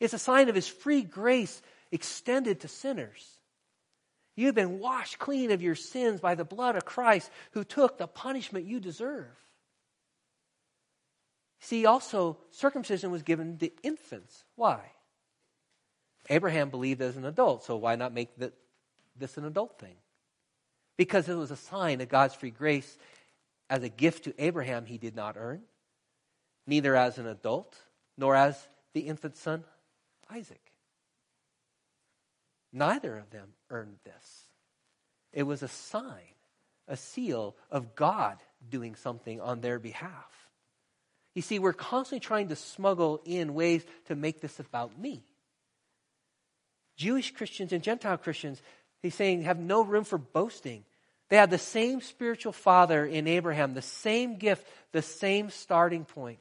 It's 0.00 0.14
a 0.14 0.18
sign 0.18 0.48
of 0.48 0.54
his 0.54 0.68
free 0.68 1.02
grace 1.02 1.62
extended 1.90 2.60
to 2.60 2.68
sinners. 2.68 3.38
You've 4.34 4.54
been 4.54 4.78
washed 4.78 5.18
clean 5.18 5.50
of 5.50 5.62
your 5.62 5.74
sins 5.74 6.20
by 6.20 6.34
the 6.34 6.44
blood 6.44 6.76
of 6.76 6.84
Christ 6.84 7.30
who 7.52 7.64
took 7.64 7.98
the 7.98 8.06
punishment 8.06 8.66
you 8.66 8.80
deserve. 8.80 9.26
See, 11.62 11.86
also, 11.86 12.38
circumcision 12.50 13.12
was 13.12 13.22
given 13.22 13.56
to 13.58 13.70
infants. 13.84 14.44
Why? 14.56 14.80
Abraham 16.28 16.70
believed 16.70 17.00
as 17.00 17.16
an 17.16 17.24
adult, 17.24 17.62
so 17.62 17.76
why 17.76 17.94
not 17.94 18.12
make 18.12 18.36
the, 18.36 18.52
this 19.16 19.38
an 19.38 19.44
adult 19.44 19.78
thing? 19.78 19.94
Because 20.96 21.28
it 21.28 21.34
was 21.34 21.52
a 21.52 21.56
sign 21.56 22.00
of 22.00 22.08
God's 22.08 22.34
free 22.34 22.50
grace 22.50 22.98
as 23.70 23.84
a 23.84 23.88
gift 23.88 24.24
to 24.24 24.34
Abraham 24.42 24.86
he 24.86 24.98
did 24.98 25.14
not 25.14 25.36
earn, 25.38 25.62
neither 26.66 26.96
as 26.96 27.18
an 27.18 27.28
adult, 27.28 27.76
nor 28.18 28.34
as 28.34 28.58
the 28.92 29.02
infant 29.02 29.36
son 29.36 29.62
Isaac. 30.28 30.72
Neither 32.72 33.16
of 33.16 33.30
them 33.30 33.50
earned 33.70 33.98
this. 34.04 34.48
It 35.32 35.44
was 35.44 35.62
a 35.62 35.68
sign, 35.68 36.34
a 36.88 36.96
seal 36.96 37.54
of 37.70 37.94
God 37.94 38.38
doing 38.68 38.96
something 38.96 39.40
on 39.40 39.60
their 39.60 39.78
behalf. 39.78 40.42
You 41.34 41.42
see, 41.42 41.58
we're 41.58 41.72
constantly 41.72 42.20
trying 42.20 42.48
to 42.48 42.56
smuggle 42.56 43.20
in 43.24 43.54
ways 43.54 43.84
to 44.06 44.14
make 44.14 44.40
this 44.40 44.60
about 44.60 44.98
me. 44.98 45.24
Jewish 46.96 47.32
Christians 47.32 47.72
and 47.72 47.82
Gentile 47.82 48.18
Christians, 48.18 48.60
he's 49.00 49.14
saying, 49.14 49.42
have 49.42 49.58
no 49.58 49.82
room 49.82 50.04
for 50.04 50.18
boasting. 50.18 50.84
They 51.30 51.36
have 51.36 51.50
the 51.50 51.58
same 51.58 52.02
spiritual 52.02 52.52
father 52.52 53.06
in 53.06 53.26
Abraham, 53.26 53.72
the 53.72 53.80
same 53.80 54.36
gift, 54.36 54.66
the 54.92 55.00
same 55.00 55.48
starting 55.48 56.04
point. 56.04 56.40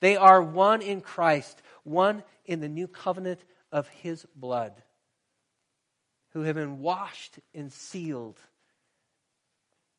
They 0.00 0.16
are 0.16 0.42
one 0.42 0.82
in 0.82 1.00
Christ, 1.00 1.62
one 1.84 2.24
in 2.44 2.60
the 2.60 2.68
new 2.68 2.88
covenant 2.88 3.40
of 3.70 3.86
his 3.88 4.26
blood 4.34 4.72
who 6.32 6.42
have 6.42 6.56
been 6.56 6.80
washed 6.80 7.38
and 7.54 7.72
sealed 7.72 8.40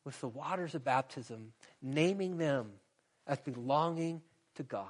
with 0.04 0.20
the 0.20 0.28
waters 0.28 0.74
of 0.74 0.84
baptism, 0.84 1.54
naming 1.80 2.36
them 2.36 2.70
as 3.26 3.40
belonging 3.40 4.20
to 4.56 4.62
God. 4.62 4.88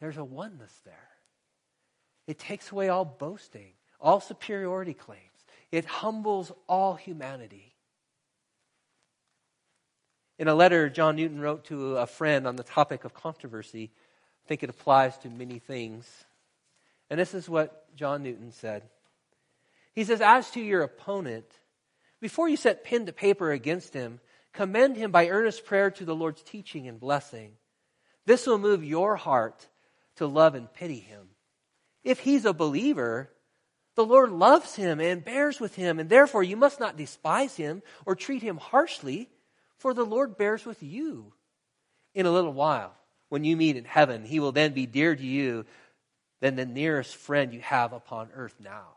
There's 0.00 0.16
a 0.16 0.24
oneness 0.24 0.74
there. 0.84 1.08
It 2.26 2.38
takes 2.38 2.70
away 2.70 2.88
all 2.88 3.04
boasting, 3.04 3.72
all 4.00 4.20
superiority 4.20 4.94
claims. 4.94 5.22
It 5.72 5.84
humbles 5.84 6.52
all 6.68 6.94
humanity. 6.94 7.74
In 10.38 10.46
a 10.46 10.54
letter 10.54 10.88
John 10.88 11.16
Newton 11.16 11.40
wrote 11.40 11.64
to 11.66 11.96
a 11.96 12.06
friend 12.06 12.46
on 12.46 12.56
the 12.56 12.62
topic 12.62 13.04
of 13.04 13.12
controversy, 13.12 13.90
I 14.44 14.48
think 14.48 14.62
it 14.62 14.70
applies 14.70 15.18
to 15.18 15.28
many 15.28 15.58
things. 15.58 16.06
And 17.10 17.18
this 17.18 17.34
is 17.34 17.48
what 17.48 17.94
John 17.96 18.22
Newton 18.22 18.52
said. 18.52 18.84
He 19.94 20.04
says, 20.04 20.20
As 20.20 20.50
to 20.52 20.60
your 20.60 20.82
opponent, 20.82 21.46
before 22.20 22.48
you 22.48 22.56
set 22.56 22.84
pen 22.84 23.06
to 23.06 23.12
paper 23.12 23.50
against 23.50 23.94
him, 23.94 24.20
commend 24.58 24.96
him 24.96 25.12
by 25.12 25.28
earnest 25.28 25.64
prayer 25.64 25.88
to 25.88 26.04
the 26.04 26.16
Lord's 26.16 26.42
teaching 26.42 26.88
and 26.88 26.98
blessing. 26.98 27.52
This 28.26 28.44
will 28.44 28.58
move 28.58 28.82
your 28.82 29.14
heart 29.14 29.68
to 30.16 30.26
love 30.26 30.56
and 30.56 30.72
pity 30.72 30.98
him. 30.98 31.28
If 32.02 32.18
he's 32.18 32.44
a 32.44 32.52
believer, 32.52 33.30
the 33.94 34.04
Lord 34.04 34.32
loves 34.32 34.74
him 34.74 34.98
and 34.98 35.24
bears 35.24 35.60
with 35.60 35.76
him, 35.76 36.00
and 36.00 36.10
therefore 36.10 36.42
you 36.42 36.56
must 36.56 36.80
not 36.80 36.96
despise 36.96 37.54
him 37.54 37.82
or 38.04 38.16
treat 38.16 38.42
him 38.42 38.56
harshly, 38.56 39.30
for 39.76 39.94
the 39.94 40.04
Lord 40.04 40.36
bears 40.36 40.66
with 40.66 40.82
you. 40.82 41.34
In 42.12 42.26
a 42.26 42.32
little 42.32 42.52
while, 42.52 42.96
when 43.28 43.44
you 43.44 43.56
meet 43.56 43.76
in 43.76 43.84
heaven, 43.84 44.24
he 44.24 44.40
will 44.40 44.50
then 44.50 44.72
be 44.72 44.86
dear 44.86 45.14
to 45.14 45.24
you 45.24 45.66
than 46.40 46.56
the 46.56 46.66
nearest 46.66 47.14
friend 47.14 47.54
you 47.54 47.60
have 47.60 47.92
upon 47.92 48.30
earth 48.34 48.56
now. 48.58 48.88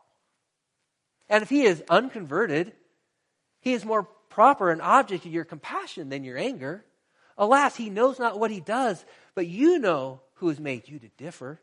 And 1.28 1.40
if 1.44 1.50
he 1.50 1.62
is 1.62 1.84
unconverted, 1.88 2.72
he 3.60 3.74
is 3.74 3.84
more 3.84 4.08
proper 4.32 4.70
an 4.70 4.80
object 4.80 5.26
of 5.26 5.32
your 5.32 5.44
compassion 5.44 6.08
than 6.08 6.24
your 6.24 6.38
anger. 6.38 6.84
Alas, 7.36 7.76
he 7.76 7.90
knows 7.90 8.18
not 8.18 8.38
what 8.38 8.50
he 8.50 8.60
does, 8.60 9.04
but 9.34 9.46
you 9.46 9.78
know 9.78 10.20
who 10.34 10.48
has 10.48 10.58
made 10.58 10.88
you 10.88 10.98
to 10.98 11.08
differ. 11.16 11.60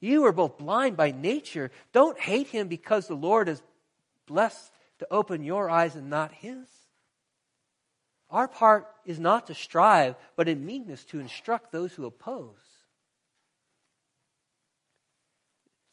You 0.00 0.24
are 0.26 0.32
both 0.32 0.58
blind 0.58 0.96
by 0.96 1.12
nature. 1.12 1.70
Don't 1.92 2.18
hate 2.18 2.48
him 2.48 2.68
because 2.68 3.06
the 3.06 3.14
Lord 3.14 3.48
is 3.48 3.62
blessed 4.26 4.70
to 4.98 5.06
open 5.10 5.42
your 5.42 5.70
eyes 5.70 5.94
and 5.94 6.10
not 6.10 6.32
his. 6.32 6.66
Our 8.30 8.48
part 8.48 8.88
is 9.04 9.20
not 9.20 9.46
to 9.46 9.54
strive, 9.54 10.16
but 10.36 10.48
in 10.48 10.66
meekness 10.66 11.04
to 11.06 11.20
instruct 11.20 11.70
those 11.70 11.92
who 11.92 12.06
oppose. 12.06 12.56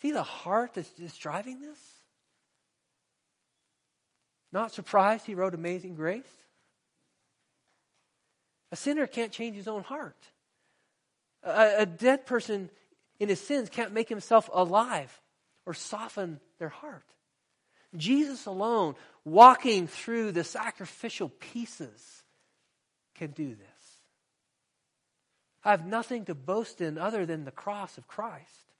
See 0.01 0.11
the 0.11 0.23
heart 0.23 0.73
that's, 0.73 0.89
that's 0.97 1.17
driving 1.17 1.61
this? 1.61 1.79
Not 4.51 4.71
surprised 4.71 5.25
he 5.25 5.35
wrote 5.35 5.53
Amazing 5.53 5.95
Grace? 5.95 6.23
A 8.71 8.75
sinner 8.75 9.07
can't 9.07 9.31
change 9.31 9.55
his 9.55 9.67
own 9.67 9.83
heart. 9.83 10.17
A, 11.43 11.75
a, 11.79 11.85
dead 11.85 12.25
person 12.25 12.69
in 13.19 13.29
his 13.29 13.41
sins 13.41 13.69
can't 13.69 13.93
make 13.93 14.09
himself 14.09 14.49
alive 14.53 15.19
or 15.65 15.73
soften 15.73 16.39
their 16.59 16.69
heart. 16.69 17.05
Jesus 17.95 18.45
alone, 18.45 18.95
walking 19.25 19.87
through 19.87 20.31
the 20.31 20.43
sacrificial 20.43 21.29
pieces, 21.29 22.23
can 23.15 23.31
do 23.31 23.49
this. 23.49 23.67
I 25.63 25.71
have 25.71 25.85
nothing 25.85 26.25
to 26.25 26.35
boast 26.35 26.81
in 26.81 26.97
other 26.97 27.25
than 27.25 27.43
the 27.43 27.51
cross 27.51 27.97
of 27.97 28.07
Christ. 28.07 28.73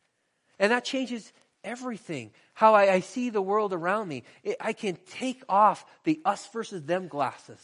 And 0.60 0.72
that 0.72 0.86
changes 0.86 1.32
everything. 1.64 2.32
How 2.54 2.74
I, 2.74 2.94
I 2.94 3.00
see 3.00 3.30
the 3.30 3.42
world 3.42 3.74
around 3.74 4.08
me. 4.08 4.24
It, 4.44 4.58
I 4.60 4.74
can 4.74 4.98
take 5.12 5.44
off 5.50 5.86
the 6.04 6.22
us 6.26 6.48
versus 6.48 6.84
them 6.84 7.08
glasses. 7.08 7.60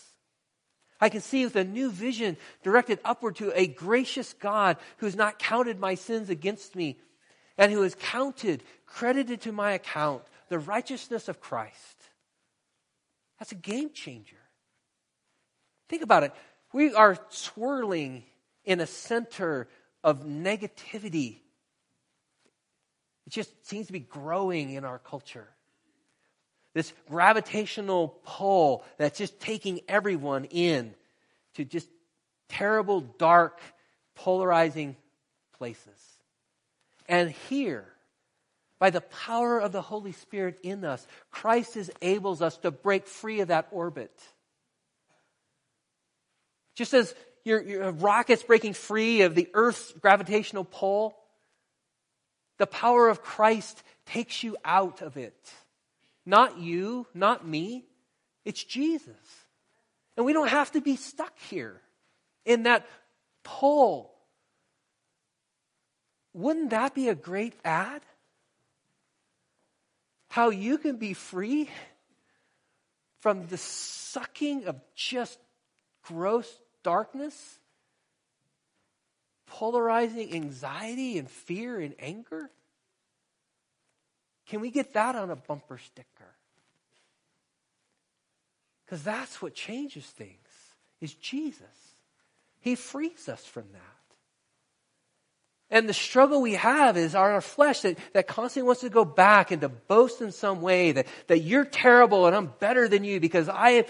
I 1.00 1.10
can 1.10 1.22
see 1.22 1.44
with 1.46 1.56
a 1.56 1.64
new 1.64 1.92
vision 1.92 2.38
directed 2.64 3.00
upward 3.06 3.36
to 3.38 3.52
a 3.54 3.68
gracious 3.68 4.34
God 4.34 4.78
who's 4.98 5.16
not 5.16 5.40
counted 5.40 5.80
my 5.80 5.96
sins 5.96 6.30
against 6.30 6.76
me 6.76 6.98
and 7.58 7.72
who 7.72 7.84
has 7.84 7.96
counted, 7.96 8.64
credited 8.86 9.42
to 9.42 9.52
my 9.52 9.72
account, 9.72 10.24
the 10.50 10.60
righteousness 10.60 11.28
of 11.28 11.40
Christ. 11.40 11.76
That's 13.40 13.52
a 13.52 13.56
game 13.56 13.92
changer. 13.94 14.38
Think 15.90 16.02
about 16.02 16.24
it. 16.24 16.34
We 16.74 16.94
are 16.94 17.18
swirling 17.30 18.24
in 18.66 18.80
a 18.80 18.88
center 18.88 19.68
of 20.04 20.26
negativity. 20.26 21.38
It 23.28 23.32
just 23.32 23.68
seems 23.68 23.88
to 23.88 23.94
be 23.94 24.00
growing 24.00 24.72
in 24.72 24.86
our 24.86 25.00
culture. 25.00 25.50
This 26.74 26.94
gravitational 27.10 28.20
pull 28.24 28.86
that's 28.98 29.18
just 29.18 29.40
taking 29.42 29.82
everyone 29.90 30.46
in 30.46 30.94
to 31.56 31.66
just 31.66 31.90
terrible, 32.48 33.02
dark, 33.02 33.60
polarizing 34.16 34.96
places. 35.58 36.00
And 37.10 37.32
here, 37.50 37.86
by 38.80 38.92
the 38.92 39.02
power 39.02 39.60
of 39.60 39.74
the 39.74 39.82
Holy 39.82 40.14
Spirit 40.14 40.60
in 40.64 40.86
us, 40.86 41.06
Christ 41.30 41.76
enables 42.02 42.42
us 42.42 42.56
to 42.60 42.72
break 42.72 43.08
free 43.08 43.42
of 43.42 43.50
that 43.50 43.68
orbit. 43.72 44.18
Just 46.76 46.94
as 46.94 47.14
your, 47.44 47.62
your 47.62 47.92
rocket's 47.92 48.44
breaking 48.44 48.74
free 48.74 49.24
of 49.24 49.36
the 49.36 49.50
Earth's 49.54 49.92
gravitational 50.00 50.64
pull, 50.64 51.18
the 52.58 52.68
power 52.68 53.10
of 53.10 53.22
Christ 53.22 53.82
takes 54.06 54.44
you 54.44 54.58
out 54.66 55.02
of 55.02 55.18
it. 55.18 55.52
Not 56.26 56.60
you, 56.60 57.08
not 57.14 57.48
me. 57.48 57.86
It's 58.46 58.64
Jesus. 58.64 59.16
And 60.16 60.26
we 60.26 60.34
don't 60.34 60.50
have 60.50 60.72
to 60.72 60.82
be 60.82 60.96
stuck 60.96 61.38
here 61.50 61.82
in 62.46 62.64
that 62.64 62.88
pull. 63.44 64.14
Wouldn't 66.34 66.72
that 66.72 66.96
be 66.96 67.10
a 67.10 67.16
great 67.16 67.54
ad? 67.64 68.02
How 70.30 70.50
you 70.50 70.78
can 70.78 70.98
be 70.98 71.14
free 71.14 71.70
from 73.22 73.48
the 73.48 73.58
sucking 73.58 74.66
of 74.66 74.80
just 74.96 75.40
gross 76.04 76.50
darkness, 76.84 77.60
polarizing 79.48 80.34
anxiety 80.34 81.18
and 81.18 81.30
fear 81.30 81.80
and 81.80 81.96
anger? 82.00 82.50
Can 84.48 84.62
we 84.62 84.70
get 84.70 84.94
that 84.94 85.16
on 85.16 85.30
a 85.30 85.36
bumper 85.36 85.78
sticker? 85.78 86.08
Because 88.86 89.04
that's 89.04 89.42
what 89.42 89.54
changes 89.54 90.06
things, 90.06 90.32
is 91.02 91.14
Jesus. 91.14 91.66
He 92.62 92.76
frees 92.76 93.28
us 93.28 93.44
from 93.46 93.66
that. 93.74 93.98
And 95.70 95.90
the 95.90 95.94
struggle 95.94 96.42
we 96.42 96.54
have 96.54 96.96
is 96.96 97.14
our 97.14 97.42
flesh 97.42 97.82
that, 97.82 97.98
that 98.14 98.28
constantly 98.28 98.68
wants 98.68 98.82
to 98.82 98.90
go 98.90 99.04
back 99.04 99.52
and 99.52 99.60
to 99.62 99.70
boast 99.70 100.22
in 100.22 100.32
some 100.32 100.62
way 100.62 100.94
that, 100.94 101.08
that 101.28 101.40
you're 101.40 101.66
terrible 101.66 102.26
and 102.26 102.36
I'm 102.36 102.54
better 102.60 102.88
than 102.88 103.04
you 103.04 103.20
because 103.20 103.50
I 103.50 103.72
am 103.72 103.84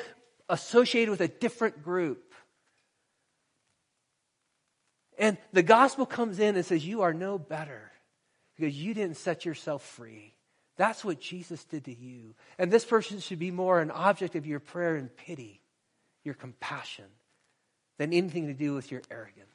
associated 0.50 1.12
with 1.12 1.22
a 1.22 1.28
different 1.28 1.84
group. 1.84 2.27
And 5.17 5.38
the 5.51 5.63
gospel 5.63 6.06
comes 6.06 6.39
in 6.39 6.56
and 6.56 6.65
says, 6.65 6.86
You 6.86 7.01
are 7.01 7.13
no 7.13 7.38
better 7.39 7.91
because 8.56 8.80
you 8.80 8.93
didn't 8.93 9.17
set 9.17 9.45
yourself 9.45 9.84
free. 9.84 10.34
That's 10.77 11.03
what 11.03 11.19
Jesus 11.19 11.63
did 11.65 11.86
to 11.86 11.93
you. 11.93 12.36
And 12.60 12.71
this 12.71 12.86
person 12.86 13.19
should 13.19 13.39
be 13.39 13.51
more 13.51 13.80
an 13.80 13.91
object 13.91 14.36
of 14.36 14.45
your 14.45 14.60
prayer 14.60 14.95
and 14.95 15.15
pity, 15.15 15.62
your 16.23 16.36
compassion, 16.36 17.06
than 17.97 18.13
anything 18.13 18.47
to 18.47 18.53
do 18.53 18.75
with 18.75 18.91
your 18.91 19.01
arrogance. 19.10 19.47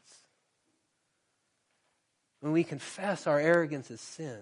When 2.41 2.53
we 2.53 2.65
confess 2.65 3.29
our 3.29 3.39
arrogance 3.39 3.89
as 3.93 4.01
sin, 4.01 4.41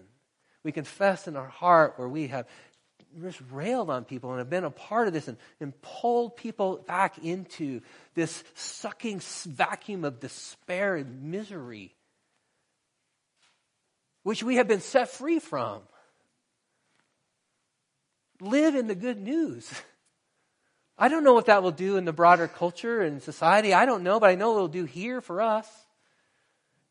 we 0.63 0.73
confess 0.73 1.29
in 1.29 1.37
our 1.37 1.49
heart 1.49 1.95
where 1.99 2.09
we 2.09 2.29
have 2.29 2.47
just 3.23 3.41
railed 3.51 3.91
on 3.91 4.05
people 4.05 4.31
and 4.31 4.39
have 4.39 4.51
been 4.51 4.65
a 4.65 4.71
part 4.71 5.07
of 5.07 5.13
this 5.13 5.29
and, 5.29 5.37
and 5.61 5.81
pulled 5.83 6.37
people 6.37 6.83
back 6.87 7.19
into 7.19 7.81
this 8.15 8.43
sucking 8.55 9.21
vacuum 9.47 10.05
of 10.05 10.21
despair 10.21 10.97
and 10.97 11.25
misery, 11.25 11.95
which 14.23 14.43
we 14.43 14.57
have 14.57 14.69
been 14.69 14.81
set 14.81 15.11
free 15.11 15.39
from. 15.39 15.81
Live 18.41 18.75
in 18.75 18.87
the 18.87 18.95
good 18.95 19.21
news. 19.21 19.71
I 20.97 21.09
don't 21.09 21.25
know 21.25 21.35
what 21.35 21.47
that 21.47 21.63
will 21.63 21.71
do 21.71 21.97
in 21.97 22.05
the 22.05 22.13
broader 22.13 22.47
culture 22.47 23.01
and 23.01 23.23
society. 23.23 23.73
I 23.73 23.87
don't 23.87 24.03
know, 24.03 24.21
but 24.21 24.31
I 24.31 24.35
know 24.35 24.55
it'll 24.55 24.69
do 24.69 24.85
here 24.85 25.21
for 25.21 25.41
us. 25.41 25.67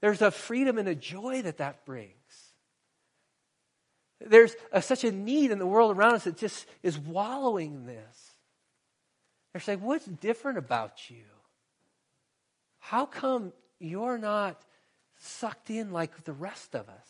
There's 0.02 0.22
a 0.22 0.32
freedom 0.32 0.78
and 0.78 0.88
a 0.88 0.96
joy 0.96 1.42
that 1.44 1.58
that 1.58 1.86
brings. 1.86 2.19
There's 4.22 4.56
a, 4.72 4.82
such 4.82 5.04
a 5.04 5.12
need 5.12 5.52
in 5.52 5.60
the 5.60 5.66
world 5.68 5.96
around 5.96 6.16
us 6.16 6.24
that 6.26 6.38
just 6.38 6.66
is 6.84 6.98
wallowing 6.98 7.74
in 7.74 7.86
this. 7.86 8.34
They're 9.54 9.62
saying, 9.62 9.82
What's 9.82 10.06
different 10.06 10.58
about 10.58 11.10
you? 11.10 11.24
How 12.80 13.06
come 13.06 13.54
you're 13.80 14.18
not 14.18 14.62
sucked 15.18 15.70
in 15.70 15.92
like 15.92 16.24
the 16.24 16.34
rest 16.34 16.76
of 16.76 16.90
us? 16.90 17.08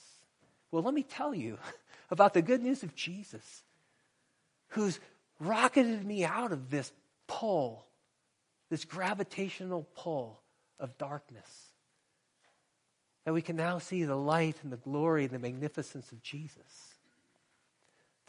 Well, 0.71 0.83
let 0.83 0.93
me 0.93 1.03
tell 1.03 1.33
you 1.33 1.57
about 2.11 2.33
the 2.33 2.41
good 2.41 2.61
news 2.61 2.83
of 2.83 2.95
Jesus, 2.95 3.63
who's 4.69 4.99
rocketed 5.39 6.05
me 6.05 6.25
out 6.25 6.51
of 6.51 6.69
this 6.69 6.91
pull, 7.27 7.85
this 8.69 8.85
gravitational 8.85 9.87
pull 9.95 10.41
of 10.79 10.97
darkness. 10.97 11.65
That 13.25 13.33
we 13.33 13.41
can 13.41 13.55
now 13.55 13.79
see 13.79 14.03
the 14.03 14.15
light 14.15 14.57
and 14.63 14.71
the 14.71 14.77
glory 14.77 15.25
and 15.25 15.33
the 15.33 15.39
magnificence 15.39 16.11
of 16.11 16.21
Jesus. 16.21 16.88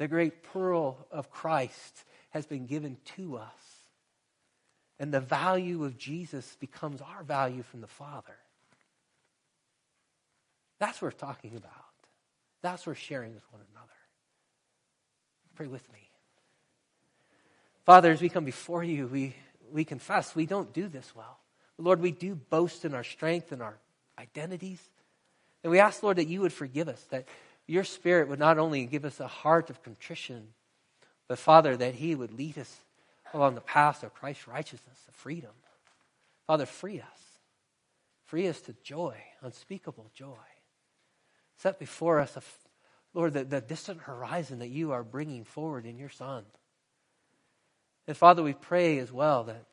The 0.01 0.09
great 0.09 0.43
pearl 0.43 0.97
of 1.11 1.31
Christ 1.31 2.05
has 2.31 2.47
been 2.47 2.65
given 2.65 2.97
to 3.17 3.37
us. 3.37 3.53
And 4.99 5.13
the 5.13 5.21
value 5.21 5.85
of 5.85 5.99
Jesus 5.99 6.57
becomes 6.59 7.03
our 7.03 7.23
value 7.23 7.63
from 7.63 7.83
the 7.83 7.87
Father. 7.87 8.35
That's 10.79 11.03
we're 11.03 11.11
talking 11.11 11.55
about. 11.55 11.75
That's 12.63 12.87
we're 12.87 12.95
sharing 12.95 13.35
with 13.35 13.45
one 13.53 13.61
another. 13.73 13.93
Pray 15.55 15.67
with 15.67 15.87
me. 15.93 16.09
Father, 17.85 18.11
as 18.11 18.23
we 18.23 18.31
come 18.31 18.47
before 18.47 18.83
you, 18.83 19.07
we, 19.07 19.37
we 19.71 19.85
confess 19.85 20.35
we 20.35 20.47
don't 20.47 20.73
do 20.73 20.89
this 20.89 21.15
well. 21.15 21.41
Lord, 21.77 22.01
we 22.01 22.11
do 22.11 22.35
boast 22.35 22.87
in 22.87 22.95
our 22.95 23.05
strength 23.05 23.53
and 23.53 23.61
our 23.61 23.77
identities. 24.19 24.81
And 25.63 25.71
we 25.71 25.79
ask, 25.79 26.03
Lord, 26.03 26.17
that 26.17 26.29
you 26.29 26.41
would 26.41 26.55
forgive 26.55 26.89
us, 26.89 27.03
that 27.11 27.27
your 27.71 27.85
Spirit 27.85 28.29
would 28.29 28.41
not 28.41 28.59
only 28.59 28.85
give 28.85 29.05
us 29.05 29.21
a 29.21 29.29
heart 29.29 29.71
of 29.71 29.81
contrition, 29.85 30.49
but 31.29 31.39
Father, 31.39 31.77
that 31.77 31.95
He 31.95 32.17
would 32.17 32.33
lead 32.33 32.59
us 32.59 32.81
along 33.33 33.55
the 33.55 33.61
path 33.61 34.03
of 34.03 34.13
Christ's 34.13 34.49
righteousness, 34.49 34.99
of 35.07 35.15
freedom. 35.15 35.53
Father, 36.49 36.67
free 36.67 37.01
us. 37.01 37.39
Free 38.25 38.49
us 38.49 38.61
to 38.63 38.75
joy, 38.83 39.17
unspeakable 39.41 40.11
joy. 40.13 40.35
Set 41.59 41.79
before 41.79 42.19
us, 42.19 42.37
a, 42.37 42.43
Lord, 43.15 43.35
the, 43.35 43.45
the 43.45 43.61
distant 43.61 44.01
horizon 44.01 44.59
that 44.59 44.69
you 44.69 44.91
are 44.91 45.05
bringing 45.05 45.45
forward 45.45 45.87
in 45.87 45.97
your 45.97 46.09
Son. 46.09 46.45
And 48.09 48.17
Father, 48.17 48.43
we 48.43 48.53
pray 48.53 48.99
as 48.99 49.13
well 49.13 49.45
that 49.45 49.65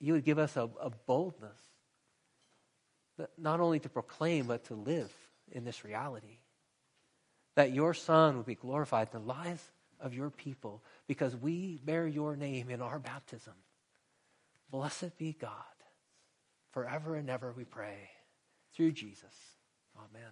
you 0.00 0.14
would 0.14 0.24
give 0.24 0.38
us 0.38 0.56
a, 0.56 0.70
a 0.80 0.88
boldness, 1.06 1.60
not 3.36 3.60
only 3.60 3.80
to 3.80 3.90
proclaim, 3.90 4.46
but 4.46 4.64
to 4.64 4.74
live 4.74 5.12
in 5.52 5.66
this 5.66 5.84
reality 5.84 6.38
that 7.54 7.72
your 7.72 7.94
Son 7.94 8.36
would 8.36 8.46
be 8.46 8.54
glorified 8.54 9.08
in 9.12 9.20
the 9.20 9.26
lives 9.26 9.62
of 10.00 10.14
your 10.14 10.30
people 10.30 10.82
because 11.06 11.36
we 11.36 11.80
bear 11.84 12.06
your 12.06 12.36
name 12.36 12.70
in 12.70 12.82
our 12.82 12.98
baptism. 12.98 13.54
Blessed 14.70 15.16
be 15.18 15.36
God. 15.38 15.50
Forever 16.72 17.14
and 17.14 17.30
ever 17.30 17.52
we 17.56 17.64
pray. 17.64 18.10
Through 18.74 18.92
Jesus. 18.92 19.34
Amen. 19.96 20.30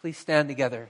Please 0.00 0.16
stand 0.16 0.48
together. 0.48 0.88